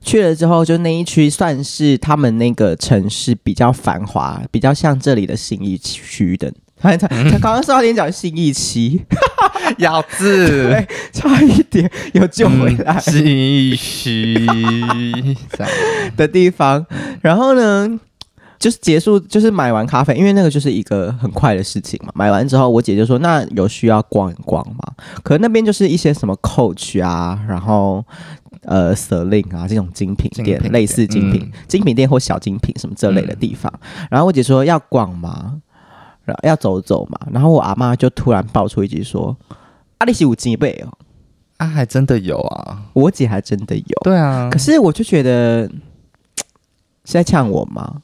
[0.00, 6.52] 去了之后，就那一区算是他们那个城市比较繁华，比较像这里的新义区的。
[6.80, 9.00] 他他他刚刚说到点讲新义区，
[9.78, 12.98] 咬字对，差一点有救回来。
[12.98, 14.44] 新义区
[16.16, 16.84] 的地方，
[17.20, 18.00] 然后呢，
[18.62, 22.12] 就是结束，就是买完咖啡，因为那个就是一个很快的事情嘛。
[22.14, 24.78] 买完之后，我姐就说：“那有需要逛一逛吗？”
[25.24, 28.04] 可那边就是一些什么 Coach 啊，然后
[28.62, 33.72] 呃 Celine 啊这种精品店，品店类似精品、嗯、精品店或小精品什么这类的地方。
[33.82, 35.60] 嗯、然后我姐说要逛吗？
[36.24, 37.18] 然后要走走嘛。
[37.32, 39.36] 然后我阿妈就突然爆出一句说
[39.98, 40.92] ：“阿里西五金贝哦。”
[41.58, 42.82] 啊，还真的有啊！
[42.92, 44.00] 我姐还真的有。
[44.02, 45.68] 对啊，可是我就觉得
[47.04, 48.02] 是在呛我吗？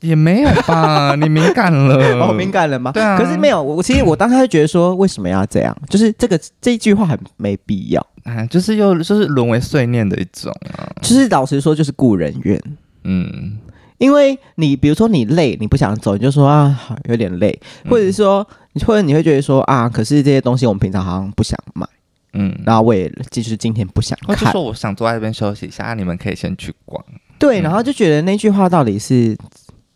[0.00, 2.92] 也没有吧，你敏感了， 哦，敏感了吗？
[2.92, 3.18] 对啊。
[3.18, 5.76] 可是没有，我其实我当时就觉得说，为什么要这样？
[5.88, 10.86] 就是这个这一句话很没必要，啊，就是又就是沦为碎念的一种啊。
[11.02, 12.60] 就是老实说，就是故人怨。
[13.04, 13.58] 嗯，
[13.98, 17.58] 因为你比如说你累，你不想走，你就说啊，有点累，
[17.88, 18.46] 或者是说，
[18.86, 21.86] 或者你会觉得说啊，可是这些东西我们平常好像不想买。
[22.34, 27.02] 嗯，然后我也就是今天不想看，或者说我想坐在这边休息一下，你们可以先去逛。
[27.38, 29.34] 对，然后就觉得那句话到底是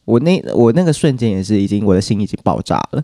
[0.05, 3.03] 我那我那个瞬间也是已经我的心已经爆炸了，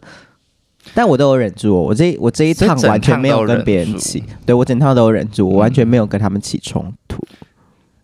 [0.95, 7.25] 但我都有忍住，我这我这一趟完全没有跟别人起，对我整趟都有忍住，我完全没有跟他们起冲突。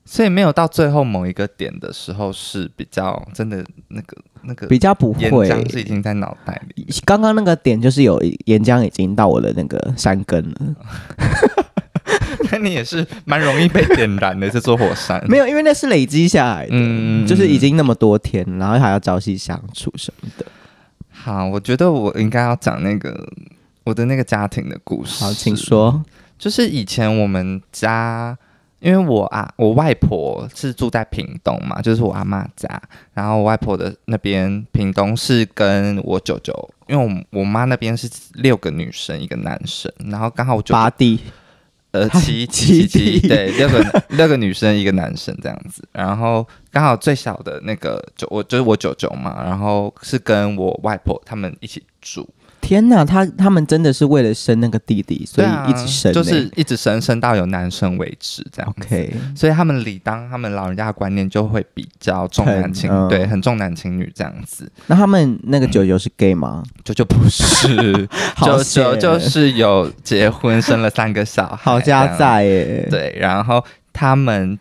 [0.07, 6.87] 所以没有到最后某一个点的时候是比较真的那个那个比较不会，是已经在脑袋里。
[7.07, 10.77] 刚刚那个点就是有岩浆已经到我的那个山根了。
[12.51, 15.23] 那你也是蛮容易被点燃的这座火山。
[15.29, 20.47] 没有，因为那是累积下来的，嗯，就是已经那么多天，然后还要朝夕相处什么的。
[21.11, 23.29] 好，我觉得我应该要讲那个
[23.85, 25.25] 我的那个家庭的故事。
[25.25, 26.03] 好，请说。
[26.39, 28.37] 就是以前我们家。
[28.81, 32.69] 因为我啊，我外婆是住在屏东嘛，就是我阿妈家。
[33.15, 36.53] 然后我外婆的那边屏东是跟我舅舅，
[36.87, 41.19] 因为我我妈那边是六个女生一个男生，然后刚好我八弟，
[41.95, 52.29] 呃 七七七七对六个 六个女生一个男生这样子，然后刚好最小的那个就我就是我舅舅嘛，然后是跟我外婆他们一起住。
[52.65, 58.75] 天呐，他他们真的是为了生那个弟弟，所以一直生，欸，就是一直生生到有男生为止这样。
[58.79, 64.67] OK，所以他们理当他们老人家的观念就会比较重男轻，嗯、对，很重男轻女这样子。
[64.87, 66.63] 那他们那个舅舅是 gay 吗？
[66.83, 68.09] 舅舅、嗯、不是，
[68.41, 72.89] 舅舅就是有结婚生了三个小孩，好家在耶。
[72.91, 74.59] 对，然后他们。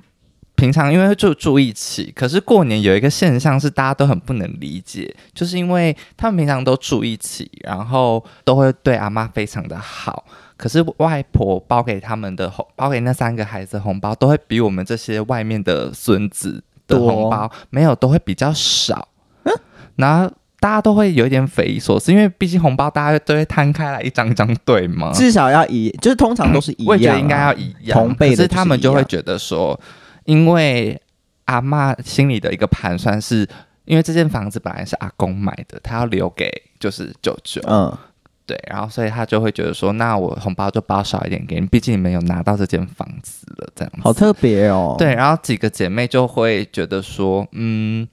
[0.56, 10.24] 平常因为住住一起，可是过年有一个现象是大家都很不能理解，就是因为他们平常都住一起，然后都会对阿妈非常的好，
[10.56, 19.10] 可是外婆包给他们的红，包给那三个孩子红包，都会比我们这些外面的孙子的红包没有都会比较少。
[19.44, 19.54] 嗯，
[19.96, 25.12] 然后大家都会有一点匪夷所思，因为毕竟红包大家都会摊开来一张一张对吗？
[25.14, 29.78] 至少要一，就是通常都是一样，啊，我觉得应该要一样，同辈的，可是他们就会觉得说。
[30.26, 31.00] 因为
[31.46, 33.48] 阿嬷心里的一个盘算是，
[33.86, 37.92] 因为这间房子本来是阿公买的，他要留给就是舅舅，嗯，
[38.46, 44.00] 对，然后所以他就会觉得说，那我红包就包少一点给你，毕竟你们有拿到这间房子了，这样子。
[44.02, 44.96] 好特别哦。
[44.98, 48.08] 对，然后几个姐妹就会觉得说，嗯。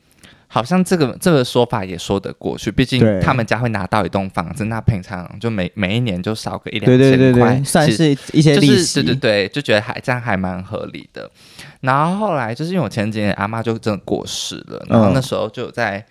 [0.52, 11.30] 好像这个这个说法也说得过去，毕竟他们家会拿到一栋房子，那平常就每每一年就少个一两千块，算是一些利息，就是，对对对，就觉得还这样还蛮合理的。
[11.80, 16.04] 然后后来就是因为我前几年阿妈就真的过世了，然后那时候就在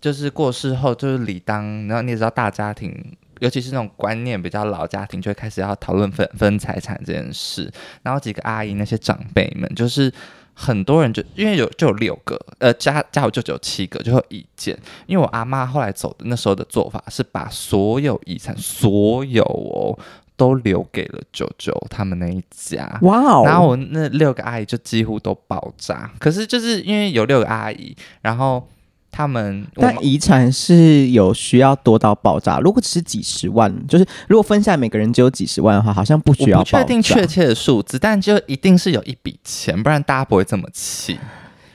[0.00, 7.70] 就是过世后就是理当，然后你也知道大家庭，尤其是那种观念比较老家庭，就会开始要讨论分分财产这件事。
[8.02, 10.12] 然后几个阿姨那些长辈们就是。
[10.52, 14.78] 很多人就因为有就有六个，呃，加加我舅舅七个，就有意见。
[15.06, 19.98] 因为我阿妈后来走的那时候的做法是把所有遗产，所有哦，
[20.40, 22.98] 都留给了九九他们那一家。
[23.02, 23.42] 哇哦！
[23.44, 26.10] 然后我那六个阿姨就几乎都爆炸。
[26.18, 28.66] 可是就是因为有六个阿姨，然后。
[29.12, 32.60] 他们但遗产是有需要多到爆炸。
[32.60, 36.78] 如果只是几十万，就是如果分下来每个人只有几十万的话，好像不需要爆炸。
[36.78, 41.18] 我不确定确切的数字，但就一定是有一笔钱，不然大家不会这么气。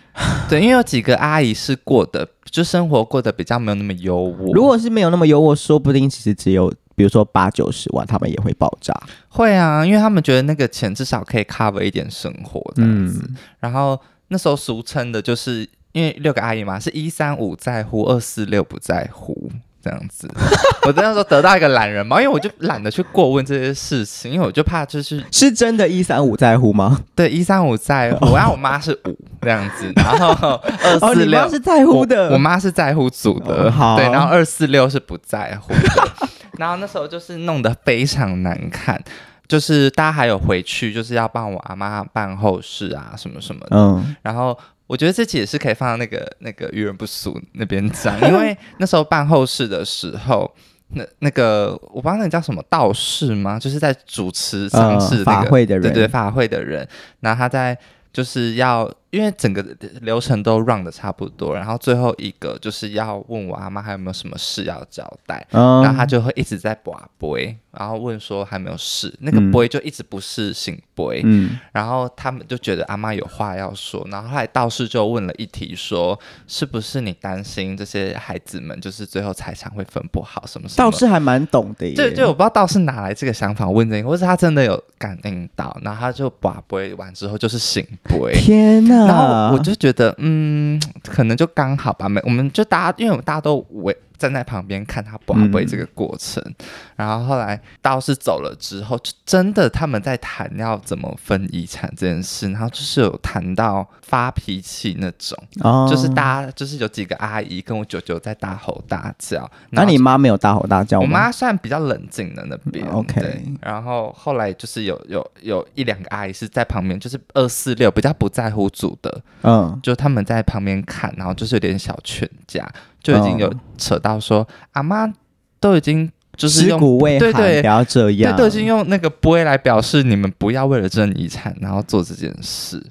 [0.48, 4.54] 对，因为有几个阿姨是过得就生活过得比较没有那么优渥。
[4.54, 8.94] 如果是没有那么优渥，说不定其实只有比如说八九十万，他们也会爆炸。
[9.30, 13.22] 会啊，因为他们觉得那个钱至少可以 cover 一点生活这样子。
[13.24, 15.70] 嗯，然后那时候俗称的就是。
[15.96, 19.50] 因为六个阿姨嘛，是一三五在乎，二四六不在乎
[19.82, 20.30] 这样子。
[20.86, 27.00] 我那时候得到一个懒人包，因为我就懒得去过问这些事情，因为我就怕就是是真的，一三五在乎吗？
[27.16, 28.26] 对，一三五在乎。
[28.36, 36.28] 然后我妈是五这样子，然后二四六是在乎的，我妈是在乎组的，好，对，然后二四六是不在乎的。
[36.58, 39.04] 然后那时候就是弄得非常难看。
[39.48, 43.78] 就是大家还有回去，就是要帮我阿妈办后事啊，什么什么的。
[43.78, 50.52] 嗯，然后我觉得这期也是可以放到那个那个遇人不淑那边讲，因为那时候办后事的时候，
[50.96, 53.60] 那那个我不知道那叫什么道士吗？
[53.60, 56.88] 就是在主持丧事、那个呃、法会的人，对对，法会的人，
[57.20, 57.78] 然后他在
[58.12, 58.92] 就是要。
[59.16, 59.66] 因为整个
[60.02, 80.78] 流程都 run 的差不多，然后最后一个就是要问我阿妈还有没有什么事要交代，嗯、然后他就会一直在拨杯，然后问说还没有事，那个杯就一直不是醒杯，嗯，然后他们就觉得阿妈有话要说，然后后来道士就问了一题说，是不是你担心这些孩子们就是最后财产会分不好什么什么？
[80.78, 89.05] 道士还蛮懂的耶，就就我不知道道士哪来这个想法问这个，或是他真的有感应到，然后他就拨杯完之后就是醒杯，天哪！
[89.08, 92.10] 然后我就觉得，嗯，可能就刚好吧。
[92.10, 93.96] 没，我们就大家，因为我们大家都围。
[94.18, 96.56] 站在旁边看他宝贝这个过程，嗯、
[96.96, 109.50] 然后后来道士走了之后，就真的他们在谈要怎么分遗产这件事，然后就是有谈到发脾气那种，哦、就是大家就是有几个阿姨跟我舅舅在大吼大叫。
[109.72, 111.06] 那你妈没有大吼大叫吗？
[111.06, 112.86] 我妈算比较冷静的那边。
[112.88, 122.68] OK，然后后来就是有有有一两个阿姨是在旁边，就是二四六比较不在乎组的，嗯，就他们在旁边看，然后就是有点小劝架。
[123.06, 125.14] 就已经有扯到说，哦、阿妈
[125.60, 126.80] 都已经就是用
[127.20, 132.84] 对对，不要这样，对，都已经用那个杯来表示你们不要为了争遗产，然后做这件事。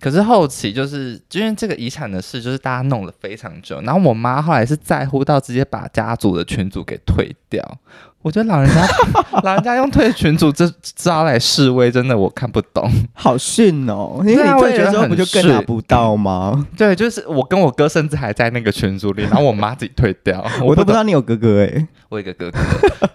[0.00, 7.78] 可是后期就是因为这个遗产的事，就是大家弄了非常久，然后我妈后来是在乎到直接把家族的群组给退掉。
[8.20, 8.86] 我觉得老人家
[9.44, 12.90] 老人家用退群组这招来示威，真的我看不懂。
[13.12, 14.18] 好逊哦！
[14.26, 16.66] 因为你退的时候不就更拿不到吗？
[16.76, 20.44] 对，就是我跟我哥甚至还在那个群组里，然后我妈自己退掉。
[20.62, 22.58] 我都不知道你有哥哥哎、欸，我有一个哥哥。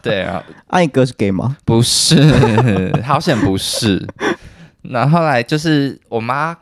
[0.01, 1.57] 对啊，阿 你哥是 gay 吗？
[1.65, 2.17] 不是，
[3.03, 4.07] 好险不是。
[4.83, 6.57] 然后后来就是我妈。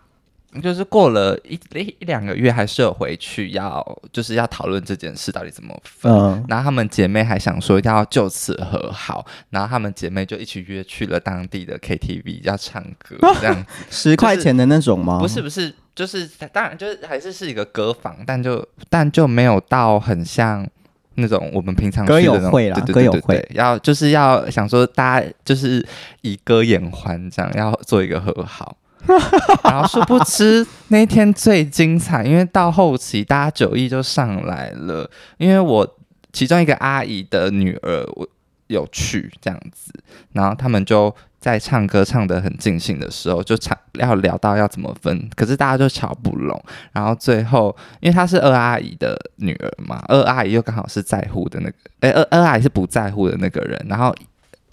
[0.62, 6.12] 就是过了一一一两个月，还是有回去要，就是要讨论这件事到底怎么分。
[6.12, 15.20] 嗯、然后她们姐妹还想说要就此和好，然后她们姐妹就一起约去了当地的 KTV 要唱歌， 这样十块钱的那种吗？
[15.20, 20.68] 不是不是，就是当然就是还是是一个歌房，但就但就没有到很像
[21.16, 25.86] 那种我们平常歌友会啦，歌友会要就是要想说大家就是
[26.22, 28.76] 以歌言欢，这样要做一个和好。
[29.64, 35.10] 然后殊不知那天最精彩，因为到后期大家酒意就上来了。
[35.38, 35.88] 因为我
[36.32, 38.28] 其中一个阿姨的女儿我
[38.68, 39.92] 有去这样子，
[40.34, 46.64] 然后他们就在唱歌唱得很尽兴的时候，就唱要聊到要怎么分，可是大家就吵不拢。
[46.94, 53.86] 然后最后因为她是二阿姨的女儿嘛，二阿姨又刚好是在乎的那个，哎，二二阿姨是不在乎的那个人。
[53.90, 54.16] 然后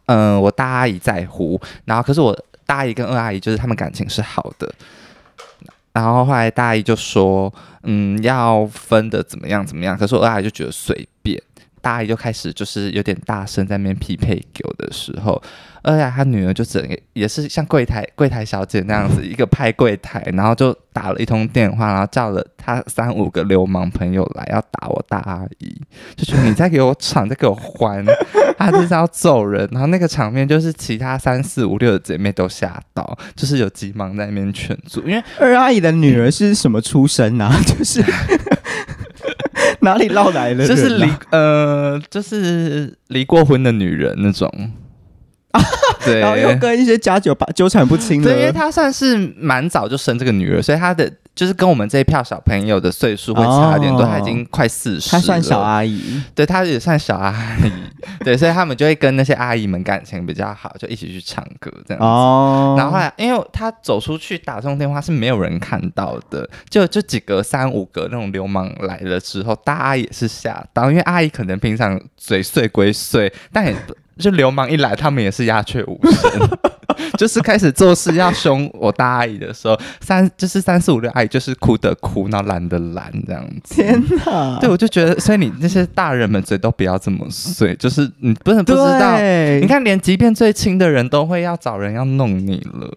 [0.06, 2.38] 嗯、我大阿姨在乎，然后可是我。
[2.68, 4.70] 大姨跟二阿姨就是他们感情是好的，
[5.94, 7.50] 然后后来大姨就说，
[7.84, 11.42] 嗯，要分的怎么样怎么样，可是二阿姨就觉得随便。
[11.80, 15.40] 大姨就开始就是有点大声在那边匹配给我的时候，
[15.82, 25.80] 二丫她女儿就整个也是像柜台柜台小姐那样子，一个拍柜台，然后就打了一通电话，然后叫了她三五个流氓朋友来要打我大阿姨，
[26.16, 28.04] 就觉得你在给我闯，在给我还，
[28.58, 37.54] 她就是要揍人，然后那个场面就是其他三四五六的姐妹都吓到，就是有急忙在那边劝阻，因为二阿姨的女儿是什么出身啊？
[37.64, 38.04] 就是。
[39.80, 40.66] 哪里捞来的？
[40.66, 44.50] 就是离呃，就是离过婚的女人那种，
[46.04, 48.32] 对，然后又跟一些家酒吧纠缠不清的。
[48.32, 51.10] 对，因为他算是蛮早就生这个女儿，所以他的。
[51.38, 57.32] 就是跟我们这一票小朋友的岁数会差一点多，他已经快四十，他算小阿姨，对，他也算小阿
[57.62, 57.70] 姨，
[58.24, 62.04] 对，所以他们就会跟那些阿姨们感情比较好，就一起去唱歌这样子。
[62.04, 73.72] 哦，然后后来，因为他走出去打通电话是没有人看到的，就就几个三五个那种流氓来了之后，大阿姨也是吓到，因为阿姨可能平常嘴碎归碎，但也
[74.18, 76.30] 就流氓一来，他们也是鸦雀无声。
[77.16, 83.74] 就是开始做事要凶我大阿姨的时候，三就是三四五六阿姨就是哭的哭，然后懒的懒这样子。
[83.74, 84.58] 天哪！
[84.58, 89.18] 对，我就觉得，所以你那些大人们嘴都不要这么碎，就是你不是不知道。
[89.60, 92.90] 你看，连即便最亲的人都会要找人要弄你了。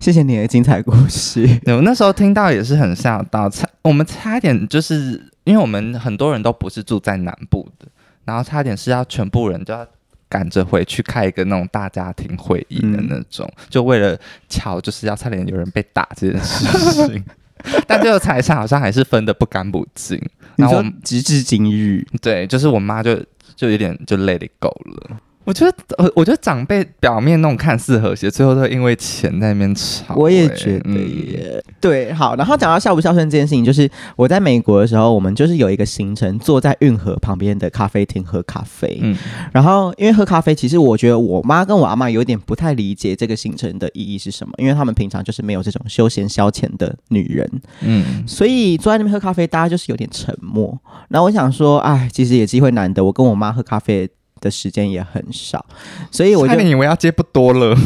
[0.00, 1.46] 谢谢你的精彩故事。
[1.64, 7.86] 对，我那时候听到也是很吓到，差我们差一点就是因为我们很多人都不是住在南部的，
[8.24, 9.86] 然后差点是要全部人都要。
[10.28, 14.18] 赶着回去开一个那种大家庭会议的那种，嗯、就为了
[14.48, 16.64] 巧，就是要差点有人被打这件事
[17.06, 17.24] 情。
[17.86, 20.20] 但最后财产好像还是分的不干不净。
[20.56, 23.14] 然后我们直至今日，对，就是我妈就
[23.54, 25.20] 就有点就 let it go 了。
[25.46, 30.20] 我觉得，呃，我觉得长辈表面那种看似和谐，最后都会因为钱在那边吵、欸。
[30.20, 32.34] 我也觉得耶，嗯、对，好。
[32.34, 38.98] 然后讲到孝不孝顺这件事情，就是我在美国的时候，我们就是有一个行程，坐在运河旁边的咖啡厅喝咖啡。
[39.00, 39.16] 嗯，
[39.52, 47.48] 然后因为喝咖啡，其实我觉得我妈跟我阿妈有点不太理解这个行程的意义是什么，因为他们平常就是没有这种休闲消遣的女人。
[47.82, 50.76] 嗯，所以坐在那边喝咖啡，大家就是有点沉默。
[51.08, 54.10] 然后我想说，哎，其实也机会难得，我跟我妈喝咖啡。
[54.40, 55.64] 的时间也很少，
[56.10, 57.76] 所以我就以为要接不多了，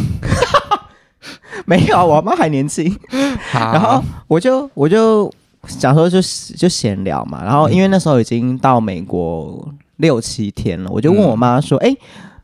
[1.65, 2.95] 没有，我妈还年轻。
[3.53, 5.33] 好然后我就我就
[5.67, 6.19] 想说就
[6.57, 11.99] 就闲聊嘛，然后因为那时候已经到美国六七天了，我就问我妈说：“哎、嗯欸，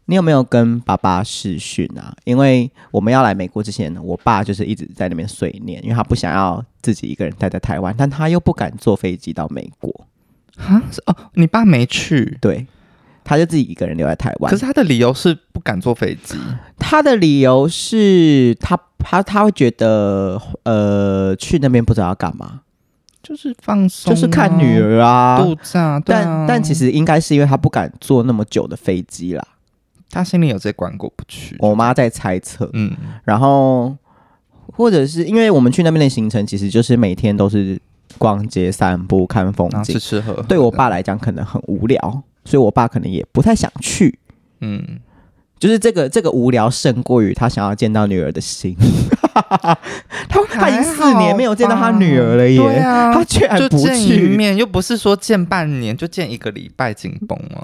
[0.06, 2.14] 你有没有跟爸爸视讯啊？
[2.24, 9.92] 因为我们要来美国之前呢，我爸就是一直在那边碎念，因为他不想要自己一个人待在台湾，但他又不敢坐飞机到美国。
[10.56, 12.38] 哈，哦，你爸没去？
[12.40, 12.66] 对。”
[13.28, 16.36] 他就自己一个人留在台湾，可是他的理由是不敢坐飞机。
[16.78, 22.60] 他的理由是他他他会觉得呃去那边不知道要干嘛，
[23.20, 25.98] 就是放松，就是看女儿啊，度假。
[25.98, 29.44] 对啊，但但其实应该是因为他不敢坐那么久的飞机啦，
[30.08, 31.56] 他心里有这关过不去。
[31.58, 32.92] 我妈在猜测，嗯，
[33.24, 33.96] 然后
[34.76, 37.76] 或者是因为我们去那边的行程，其实就是每天都是
[38.18, 40.42] 逛街、散步、看风景、吃吃喝喝。
[40.44, 42.22] 对我爸来讲，可能很无聊。
[42.46, 44.18] 所以，我爸可能也不太想去，
[44.60, 45.00] 嗯，
[45.58, 48.76] 就是这个这个无聊胜过于他想要见到女儿的心。
[50.28, 57.60] 他他已经四年没有见到他女儿了耶，啊，他居然不去，见一面又不是说见半年，就见一个礼拜，紧绷啊。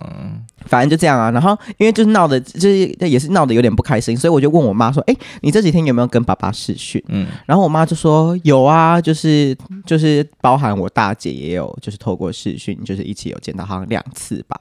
[0.67, 1.31] 反正就这样啊。
[1.31, 14.61] 然后因为就是闹的，就是也是闹得有点不开心，所以我就问我妈说：“哎，你这几天有没有跟爸爸视讯？”嗯，然后我妈就说：“有啊，就是就是包含我大姐也有，就是透过视讯，就是一起有见到，好像两次吧。”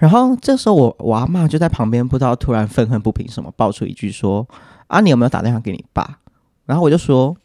[0.00, 4.48] 然后这时候我我阿妈就在旁边，不知道突然愤恨不平什么，爆出一句说
[4.88, 6.18] ：“啊，你有没有打电话给你爸？”
[6.64, 7.36] 然后我就说：“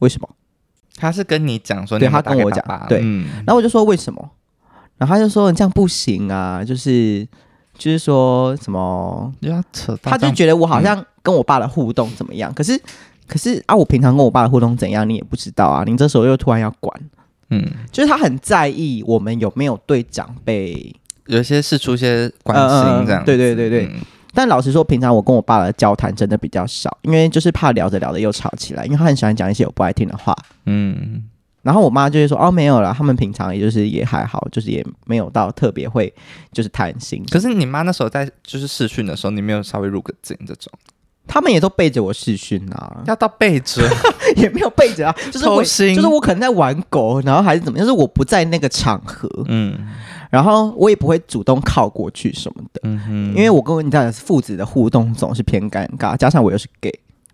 [0.00, 0.26] 为什么？”
[0.96, 4.30] 他是跟你讲说你，对他跟我讲，对，嗯、然后我就说：“为什么？”
[4.96, 7.28] 然后他就说：“你这样不行啊，就是
[7.76, 9.30] 就是说什么？
[9.40, 12.50] 要扯他就觉得我好像跟我爸的互动怎么样？
[12.50, 12.80] 嗯、可是
[13.26, 15.84] 可是啊，我平常跟我爸的互动怎样，你也不知道啊。
[15.84, 17.10] 你这时候又突然要管，
[17.50, 20.94] 嗯，就是他很在意我们有没有对长辈
[21.26, 23.24] 有一些是出些关心，这样、嗯嗯。
[23.24, 23.86] 对对对对。
[23.86, 24.00] 嗯、
[24.32, 31.24] 但老实说，平常我跟我爸的交谈真的比较少，因为就是怕聊着聊着又吵起来，因为他很喜欢讲一些我不爱听的话，嗯。”
[31.64, 36.12] 然后我妈就会说：“哦，没有了，他们平常也就是也还好，就是也没有到特别会
[36.52, 37.24] 就是谈心。
[37.30, 40.70] 可是你妈那时候在就是试训的时候，你没有稍微入个镜这种？
[41.26, 43.82] 他们也都背着我试训啊，要到背着
[44.36, 49.88] 也没有背着啊，就是我心就是我可能在玩狗，然后还是怎么样，就是我不在那个场合，嗯，
[50.30, 56.92] 然后我也不会主动靠过去什么的，嗯哼，因为我跟你讲父子的互动总是偏尴尬，加上我又是 gay。”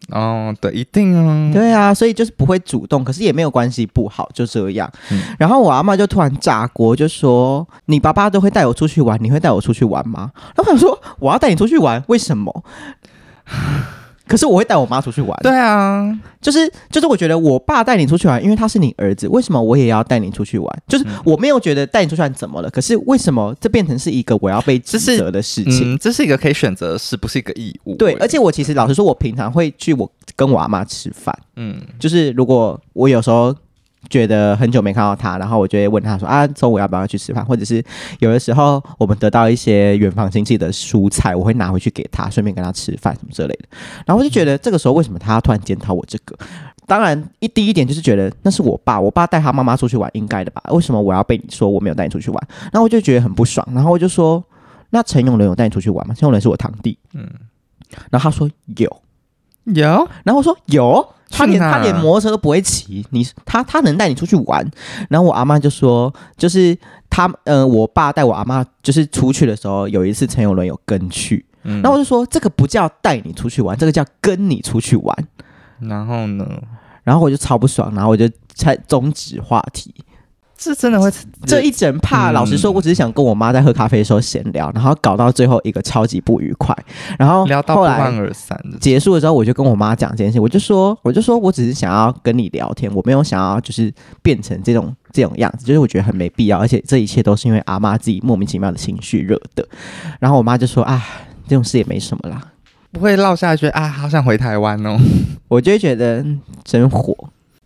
[0.09, 4.91] 哦，对，一定啊，对啊，所以就是不会主动，可是也没有关系，不好就这样。
[5.13, 12.65] 嗯、然后我阿妈就突然炸锅，就说：“你爸爸都会带我出去玩，你会带我出去玩吗？”然后我想说：“我要带你出去玩，为什么？”
[14.31, 15.37] 可是我会带我妈出去玩。
[15.43, 16.09] 对啊，
[16.41, 20.83] 就是就是，我觉得我爸带你出去玩，因为他是你儿子，为什么我也要带你出去玩？
[20.87, 22.71] 就是我没有觉得带你出去玩怎么了？
[22.71, 25.95] 可是为什么这变成是一个我要被指责的事情？
[25.95, 27.97] 嗯，这是一个可以选择的事，不是一个义务。
[27.97, 31.37] 对，而且我其实老实说，我平常会去我跟我阿妈吃饭。
[31.57, 33.53] 嗯，就是如果我有时候。
[34.09, 37.85] 觉得很久没看到他，然后我就会问他说：“啊，中午要不要去吃饭？”或者是
[38.21, 43.65] 有的时候我们得到一些远房亲戚的蔬菜，我会拿回去给他，顺便跟他吃饭什么之类的。
[44.07, 46.37] 然后我就觉得这个时候为什么他要突然检讨我这个？
[46.87, 50.63] 当然，一第一点就是觉得那是我爸，我爸带他妈妈出去玩应该的吧？
[50.71, 52.49] 为什么我要被你说我没有带你出去玩？
[52.73, 53.65] 然后我就觉得很不爽。
[53.73, 54.43] 然后我就说
[54.91, 56.15] ：“那陈永仁有带你出去玩吗？
[56.15, 57.31] 陈永仁是我堂弟。”嗯，
[58.11, 59.03] 然后他说有
[59.67, 61.07] 有，然后我说有。
[61.31, 64.69] 他连他连摩托车都不会骑，你他他能带你出去玩？
[65.09, 66.77] 然后我阿妈就说，就是
[67.09, 75.17] 他呃，我爸带我阿妈就是出去的时候，有一次陈友伦有跟去，嗯，然后我就说这个不叫带你出去玩，这个叫跟你出去玩。
[75.79, 76.47] 然后呢，
[77.05, 79.95] 然后我就超不爽，然后我就才终止话题。
[80.63, 81.11] 这真的会
[81.47, 86.77] 这一整怕，老实说，我只是想跟我妈在喝咖啡的时候闲聊，然后搞到最后一个超级不愉快，
[87.19, 88.61] 然后聊到不欢而散。
[88.79, 93.91] 结束的时候，我就跟我妈讲这件事，我就说，我就说我只是想要跟你聊天，我没有想要就是
[94.21, 99.67] 变成这种这种样子，就是我觉得很没必要，而且这一切都是因为阿妈自己莫名其妙的情绪惹的。
[100.19, 101.03] 然后我妈就说：“啊，
[101.49, 102.39] 这种事也没什么啦，
[102.93, 104.99] 不会落下去啊，好想回台湾哦。
[105.49, 106.23] ”我就会觉得
[106.65, 107.17] 真火。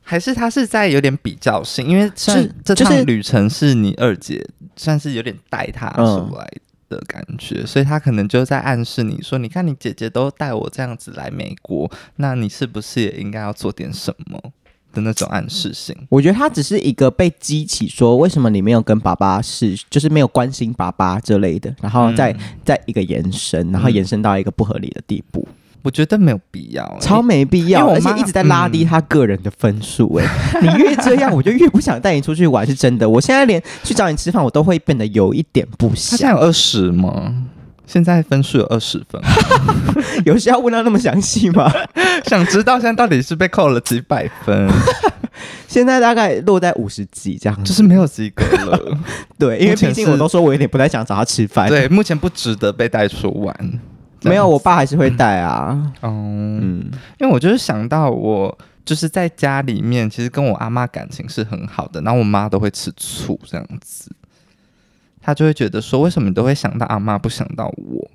[0.04, 4.46] 还是他是在有点比较性，因为是这趟旅程是你二姐
[4.76, 14.38] 算是有点带他出来的的感觉，所以他可能就在暗示你说：“你看，你姐姐都带我这样子来美国，那你是不是也应该要做点什么？”
[14.92, 15.96] 的那种暗示性。
[16.08, 22.32] 我觉得他只是一个被激起说：“为什么你没有跟爸爸是，就是没有关心爸爸之类的。”然后再
[22.64, 25.48] 再、嗯、一个延伸，然后延伸到一个不合理的地步。
[25.84, 30.12] 我觉得没有必要，超没必要，而且一直在拉低他个人的分数。
[30.14, 30.26] 哎，
[30.62, 33.06] 你越这样，我就越不想带你出去玩，是真的。
[33.08, 36.12] 我现在连去找你吃饭，我都会变得有一点不想。
[36.12, 37.34] 他现在有二十吗？
[37.86, 39.20] 现在分数有二十分，
[40.24, 41.70] 有需要问到那么详细吗？
[42.24, 44.66] 想知道现在到底是被扣了几百分？
[45.68, 48.98] 现在大概落在五十几这样，就是没有及格了。
[49.38, 51.68] 对，因为毕竟我都说我有点不太想找他吃饭。
[51.68, 53.54] 对，目前不值得被带出玩。
[54.28, 55.92] 没有，我爸还是会带啊。
[56.02, 64.10] 嗯，因为我就是想到我就是在家里面，其实跟我阿妈感情是很好的，然后我妈都会吃醋这样子，
[65.20, 68.10] 她就会觉得说，为什么你都会想到阿妈，不想到我？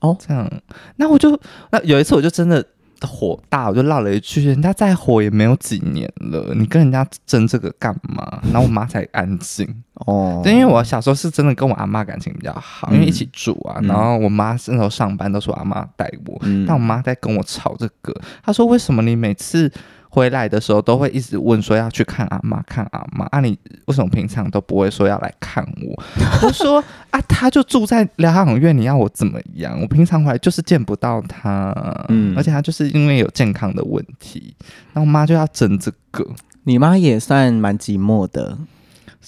[0.00, 0.50] 哦，这样，
[0.96, 1.38] 那我就
[1.70, 2.64] 那有一次我就真的。
[3.06, 10.40] 火大，我就唠了一句：“人家再火也没有几年了，你跟人家争这个干嘛？” 然后我妈才安静哦。
[10.42, 13.80] 对，因为我小时候是真的跟我阿妈感情比较好，嗯、因为一起住啊。
[13.82, 19.70] 然后我妈那时候上班都是我阿妈带我，嗯、但我妈在跟我吵这个，她说：“为什么你每次？”
[20.14, 26.04] 回来的时候都会一直问说要去看阿妈，看阿妈啊，你为什么平常都不会说要来看我？
[26.46, 29.80] 我说啊，他就住在疗养院，你要我怎么样？
[29.80, 31.74] 我平常回来就是见不到他，
[32.10, 34.54] 嗯，而且他就是因为有健康的问题，
[34.92, 36.28] 然后我妈就要争这个。
[36.64, 38.58] 你妈也算蛮寂寞的，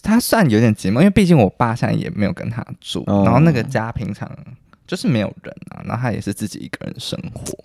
[0.03, 4.30] 她算有点寂寞，因为毕竟我爸现在也没有跟她住，哦、然后那个家平常
[4.87, 7.57] 就是没有人啊，然后她也是自己一个人生活。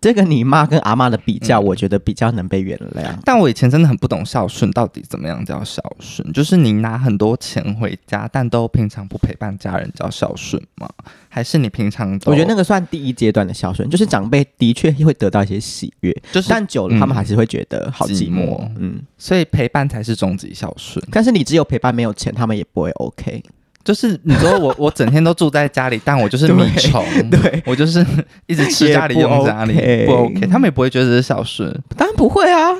[0.00, 3.02] 这个你妈跟阿妈的比较，我觉得比较能被原谅。
[3.02, 3.18] 嗯。
[3.24, 10.88] 但我以前真的很不懂孝顺到底怎么样叫孝顺，就是你拿很多钱回家，但都平常不陪伴家人叫孝顺吗？
[11.28, 12.30] 还是你平常都……
[12.30, 18.58] 我觉得那个算第一阶段的孝顺，就是长辈的确会得到一些喜悦，就是但久了他们还是会觉得好寂寞。
[18.60, 21.04] 嗯，嗯，所以陪伴才是终极孝顺。
[21.10, 23.42] 但是你只有陪伴没有钱，他们也不会 OK。
[23.84, 28.04] 就是你说我我整天都住在家里，但我就是 米虫， 对，我就是
[28.46, 32.76] 一直吃家里用家里，不 OK，他们也不会觉得这是孝顺，当然不会啊。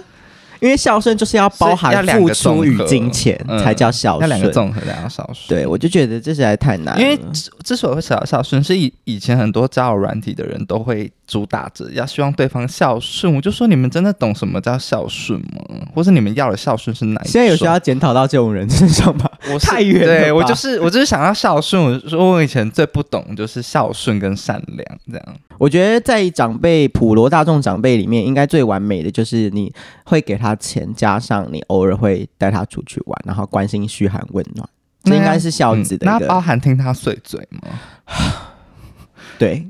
[0.61, 5.47] 因为孝顺就是要包含付出与金钱才叫孝顺，那两个综合两个孝顺。
[5.49, 7.01] 对，我就觉得这实在太难了。
[7.01, 13.33] 因为之之所以会想要孝顺，是以以前很多交友软体的人都会主打着要希望对方孝顺。
[13.33, 15.87] 我就说你们真的懂什么叫孝顺吗？
[15.95, 17.31] 或是你们要的孝顺是哪一种？
[17.31, 19.31] 现在有需要检讨到这种人身上吗？
[19.55, 20.07] 我太远了。
[20.07, 21.81] 对，我就是我就是想要孝顺。
[21.81, 25.37] 我说我以前最不懂就是孝顺跟善良这样。
[25.57, 29.73] 我觉得在长辈普罗大众长辈里面，应该最完美的就是你
[30.05, 30.49] 会给他。
[30.49, 34.67] 他钱加上你偶尔会带他出去玩，然后关心嘘寒问暖，
[35.05, 36.09] 这应该是孝子的、嗯。
[36.09, 37.69] 那包含听他碎嘴吗？
[39.39, 39.69] 对，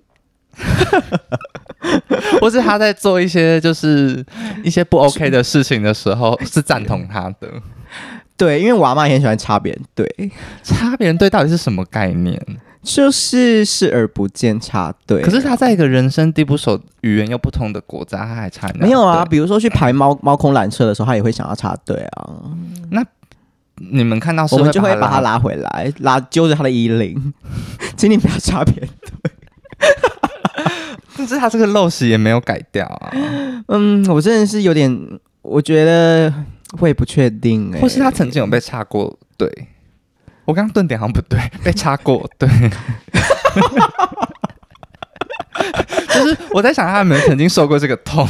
[2.41, 4.25] 或是他在做一些就是
[4.63, 7.49] 一些不 OK 的事情的时候， 是赞同他的。
[8.37, 10.31] 对，因为我阿妈也很喜欢插别人队，
[10.63, 12.41] 插别人队到底是什么概念？
[12.81, 18.81] 就是视而不见插队，可是他在一个人生地不熟、语言又不通的国家，他还插队？
[18.81, 22.31] 没有啊，比如说去排猫猫空缆车的时候，他也会想要插队啊。
[22.91, 23.05] 那
[23.75, 27.35] 你们看到我们就会把他拉回来，拉揪着他的衣领，
[27.99, 29.33] 请你不要插别人队。
[31.19, 33.11] 但是他这个陋习也没有改掉啊。
[33.69, 34.97] 嗯，我真的是有点，
[35.43, 36.33] 我觉得
[36.79, 39.51] 我也不确定哎、欸，或是他曾经有被插过队。
[40.45, 42.49] 我刚刚顿点好像不对，被插过，对，
[46.09, 48.27] 就是我在想他有没有曾经受过这个痛，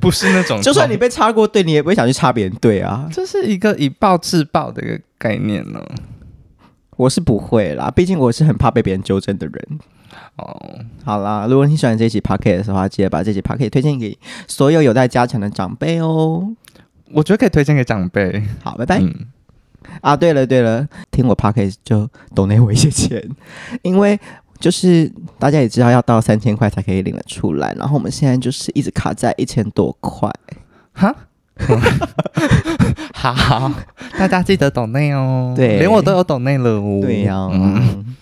[0.00, 5.84] 不是那种，就算你被插过队，你也不会想去插别人队啊，这是一个以暴制暴的一个概念呢。
[6.96, 9.80] 我是不会啦，毕竟我是很怕被别人纠正的人。
[10.36, 16.48] 哦，好啦，如果你喜欢这期 podcast 的话，记得把这期 podcast 推荐给所有有待加强的长辈哦。
[17.12, 18.42] 我觉得可以推荐给长辈。
[18.62, 18.98] 好，拜拜。
[19.00, 19.12] 嗯
[20.02, 23.20] 啊，对了对了，听我 podcast 就 donate 我一些钱，
[23.82, 24.18] 因为
[24.58, 30.30] 就是大家也知道要到三千块才可以领得出来，然后我们现在就是一直卡在一千多块，
[30.92, 31.12] 哈，
[33.14, 33.72] 好，
[34.18, 37.50] 大家记得 donate 哦，对，连我都有 donate 了哦，对呀、啊。
[37.52, 38.16] 嗯